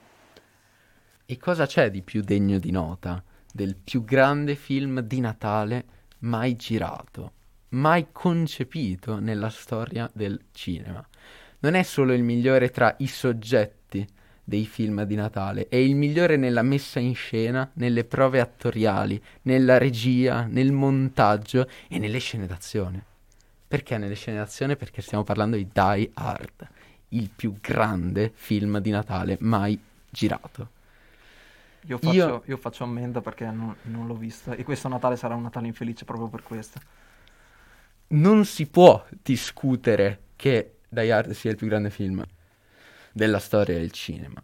E 1.25 1.37
cosa 1.37 1.65
c'è 1.65 1.91
di 1.91 2.03
più 2.03 2.21
degno 2.21 2.57
di 2.57 2.71
nota 2.71 3.21
del 3.51 3.75
più 3.75 4.05
grande 4.05 4.55
film 4.55 5.01
di 5.01 5.19
Natale 5.19 5.85
mai 6.19 6.55
girato? 6.55 7.39
Mai 7.71 8.07
concepito 8.11 9.19
nella 9.19 9.49
storia 9.49 10.09
del 10.13 10.39
cinema. 10.51 11.05
Non 11.59 11.75
è 11.75 11.83
solo 11.83 12.13
il 12.13 12.23
migliore 12.23 12.69
tra 12.69 12.95
i 12.99 13.07
soggetti 13.07 14.07
dei 14.43 14.65
film 14.65 15.03
di 15.03 15.15
Natale, 15.15 15.67
è 15.69 15.75
il 15.75 15.95
migliore 15.95 16.35
nella 16.35 16.63
messa 16.63 16.99
in 16.99 17.15
scena, 17.15 17.69
nelle 17.73 18.03
prove 18.03 18.39
attoriali, 18.39 19.21
nella 19.43 19.77
regia, 19.77 20.45
nel 20.45 20.71
montaggio 20.71 21.69
e 21.87 21.99
nelle 21.99 22.19
scene 22.19 22.47
d'azione. 22.47 23.05
Perché 23.67 23.97
nelle 23.97 24.15
scene 24.15 24.37
d'azione? 24.37 24.75
Perché 24.75 25.01
stiamo 25.01 25.23
parlando 25.23 25.55
di 25.55 25.67
Die 25.71 26.11
Hard, 26.15 26.67
il 27.09 27.29
più 27.33 27.55
grande 27.61 28.31
film 28.33 28.79
di 28.79 28.89
Natale 28.89 29.37
mai 29.39 29.79
girato. 30.09 30.79
Io 31.85 31.97
faccio, 31.97 32.13
io... 32.13 32.43
io 32.45 32.57
faccio 32.57 32.83
ammenda 32.83 33.21
perché 33.21 33.45
non, 33.45 33.73
non 33.83 34.05
l'ho 34.07 34.15
visto 34.15 34.51
e 34.51 34.63
questo 34.63 34.87
Natale 34.87 35.15
sarà 35.15 35.35
un 35.35 35.43
Natale 35.43 35.67
infelice 35.67 36.05
proprio 36.05 36.27
per 36.27 36.43
questo 36.43 36.79
non 38.11 38.45
si 38.45 38.67
può 38.67 39.05
discutere 39.21 40.19
che 40.35 40.77
Die 40.89 41.11
Hard 41.11 41.31
sia 41.31 41.51
il 41.51 41.57
più 41.57 41.67
grande 41.67 41.89
film 41.89 42.23
della 43.13 43.39
storia 43.39 43.77
del 43.77 43.91
cinema. 43.91 44.41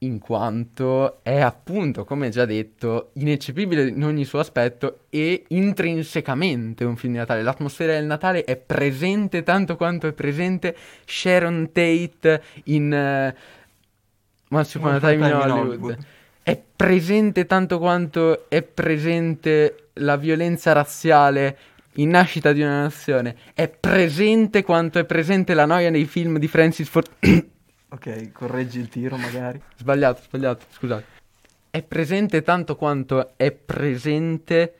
In 0.00 0.18
quanto 0.18 1.24
è 1.24 1.40
appunto, 1.40 2.04
come 2.04 2.28
già 2.28 2.44
detto, 2.44 3.10
ineccepibile 3.14 3.88
in 3.88 4.04
ogni 4.04 4.24
suo 4.24 4.40
aspetto 4.40 5.06
e 5.08 5.44
intrinsecamente 5.48 6.84
un 6.84 6.96
film 6.96 7.14
di 7.14 7.18
Natale. 7.18 7.42
L'atmosfera 7.42 7.94
del 7.94 8.04
Natale 8.04 8.44
è 8.44 8.56
presente 8.56 9.42
tanto 9.42 9.76
quanto 9.76 10.06
è 10.06 10.12
presente 10.12 10.76
Sharon 11.06 11.70
Tate 11.72 12.42
in 12.64 13.34
uh, 14.50 14.54
Once 14.54 14.76
Upon 14.76 14.94
a 14.94 15.00
Time 15.00 15.14
in 15.14 15.34
Hollywood. 15.34 15.66
Hollywood. 15.66 15.98
È 16.42 16.62
presente 16.76 17.46
tanto 17.46 17.78
quanto 17.78 18.48
è 18.50 18.62
presente 18.62 19.88
la 19.94 20.16
violenza 20.16 20.72
razziale 20.72 21.56
in 21.96 22.10
Nascita 22.10 22.52
di 22.52 22.62
una 22.62 22.82
nazione 22.82 23.36
è 23.54 23.68
presente 23.68 24.62
quanto 24.62 24.98
è 24.98 25.04
presente 25.04 25.54
la 25.54 25.66
noia 25.66 25.90
nei 25.90 26.06
film 26.06 26.38
di 26.38 26.48
Francis 26.48 26.88
Ford... 26.88 27.08
ok, 27.88 28.32
correggi 28.32 28.78
il 28.78 28.88
tiro 28.88 29.16
magari. 29.16 29.60
Sbagliato, 29.76 30.22
sbagliato, 30.22 30.64
scusate. 30.70 31.04
È 31.70 31.82
presente 31.82 32.42
tanto 32.42 32.76
quanto 32.76 33.32
è 33.36 33.50
presente 33.52 34.74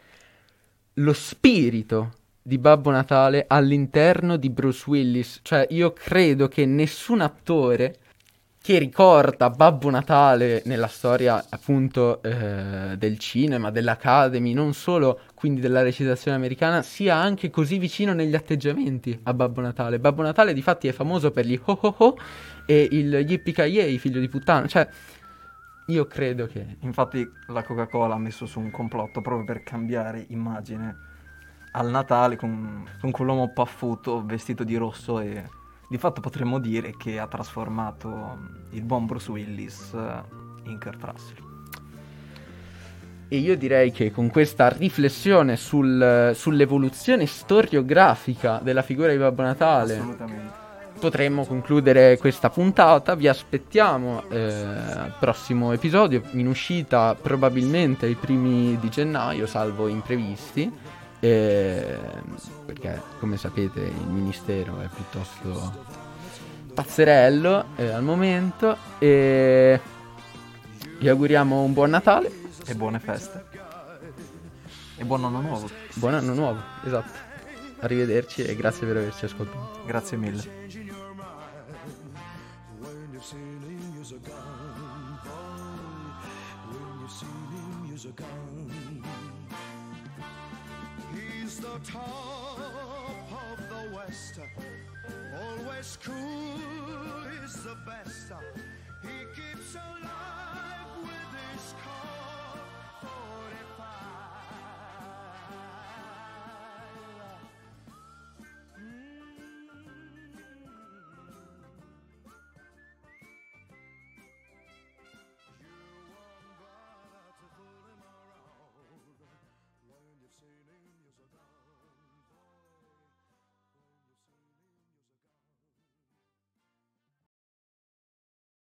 lo 0.95 1.13
spirito 1.13 2.13
di 2.43 2.59
Babbo 2.59 2.91
Natale 2.91 3.45
all'interno 3.49 4.37
di 4.37 4.51
Bruce 4.51 4.85
Willis. 4.87 5.41
Cioè, 5.43 5.67
io 5.71 5.93
credo 5.93 6.49
che 6.49 6.65
nessun 6.65 7.21
attore 7.21 7.97
che 8.67 8.79
ricorda 8.79 9.51
Babbo 9.51 9.91
Natale 9.91 10.63
nella 10.65 10.89
storia 10.89 11.45
appunto 11.49 12.21
eh, 12.23 12.97
del 12.97 13.19
cinema, 13.19 13.71
dell'Academy, 13.71 14.53
non 14.53 14.75
solo 14.75 15.21
quindi 15.47 15.63
della 15.63 15.83
recitazione 15.83 16.37
americana, 16.37 16.83
sia 16.83 17.15
anche 17.15 17.51
così 17.51 17.79
vicino 17.79 18.13
negli 18.13 18.35
atteggiamenti 18.35 19.17
a 19.23 19.33
Babbo 19.33 19.61
Natale. 19.61 20.01
Babbo 20.01 20.23
Natale 20.23 20.53
di 20.53 20.61
fatti 20.61 20.89
è 20.89 20.93
famoso 20.93 21.31
per 21.31 21.47
gli 21.47 21.57
ho 21.63 21.79
ho 21.81 21.95
ho 21.99 22.17
e 22.67 22.89
il 22.91 23.15
yippee 23.15 23.97
figlio 23.99 24.19
di 24.19 24.29
puttana, 24.29 24.67
cioè 24.67 24.89
io 25.87 26.05
credo 26.07 26.47
che... 26.47 26.79
Infatti 26.81 27.25
la 27.47 27.63
Coca-Cola 27.63 28.17
ha 28.17 28.19
messo 28.19 28.45
su 28.47 28.59
un 28.59 28.73
complotto 28.73 29.21
proprio 29.21 29.45
per 29.45 29.63
cambiare 29.63 30.25
immagine 30.31 30.97
al 31.71 31.91
Natale 31.91 32.35
con, 32.35 32.85
con 33.01 33.13
quell'uomo 33.13 33.53
paffuto 33.53 34.25
vestito 34.25 34.65
di 34.65 34.75
rosso 34.75 35.21
e 35.21 35.45
di 35.89 35.97
fatto 35.97 36.21
potremmo 36.21 36.59
dire 36.59 36.97
che 36.97 37.21
ha 37.21 37.29
trasformato 37.29 38.37
il 38.71 38.83
buon 38.83 39.07
Bruce 39.07 39.31
Willis 39.31 39.93
eh, 39.95 40.23
in 40.65 40.81
Kurt 40.81 41.05
Russell. 41.05 41.46
E 43.29 43.39
io 43.39 43.57
direi 43.57 43.91
che 43.91 44.13
con 44.13 44.31
questa 44.31 44.69
riflessione 44.69 45.57
sul, 45.57 46.31
sull'evoluzione 46.33 47.27
storiografica 47.27 48.61
della 48.63 48.83
figura 48.83 49.11
di 49.11 49.19
Babbo 49.19 49.43
Natale 49.43 50.01
potremmo 51.01 51.45
concludere 51.45 52.19
questa 52.19 52.51
puntata. 52.51 53.17
Vi 53.17 53.27
aspettiamo 53.27 54.23
eh, 54.31 54.39
al 54.39 55.15
prossimo 55.19 55.73
episodio, 55.73 56.23
in 56.33 56.47
uscita 56.47 57.17
probabilmente 57.21 58.07
ai 58.07 58.15
primi 58.15 58.79
di 58.79 58.89
gennaio, 58.89 59.47
salvo 59.47 59.89
imprevisti. 59.89 60.73
Eh, 61.19 61.99
perché 62.65 63.01
come 63.19 63.37
sapete 63.37 63.81
il 63.81 64.07
ministero 64.07 64.81
è 64.81 64.89
piuttosto 64.95 66.05
pazzerello 66.75 67.65
eh, 67.77 67.89
al 67.89 68.03
momento 68.03 68.77
e 68.99 69.81
vi 70.99 71.09
auguriamo 71.09 71.63
un 71.63 71.73
buon 71.73 71.89
Natale 71.89 72.46
e 72.67 72.75
buone 72.75 72.99
feste. 72.99 73.45
E 74.97 75.05
buon 75.05 75.25
anno 75.25 75.41
nuovo. 75.41 75.71
Buon 75.95 76.15
anno 76.15 76.35
nuovo 76.35 76.61
esatto. 76.85 77.25
Arrivederci 77.81 78.43
e 78.43 78.57
grazie 78.57 78.87
per 78.87 78.97
averci 78.97 79.25
ascoltato. 79.25 79.85
Grazie 79.87 80.17
mille 80.17 80.86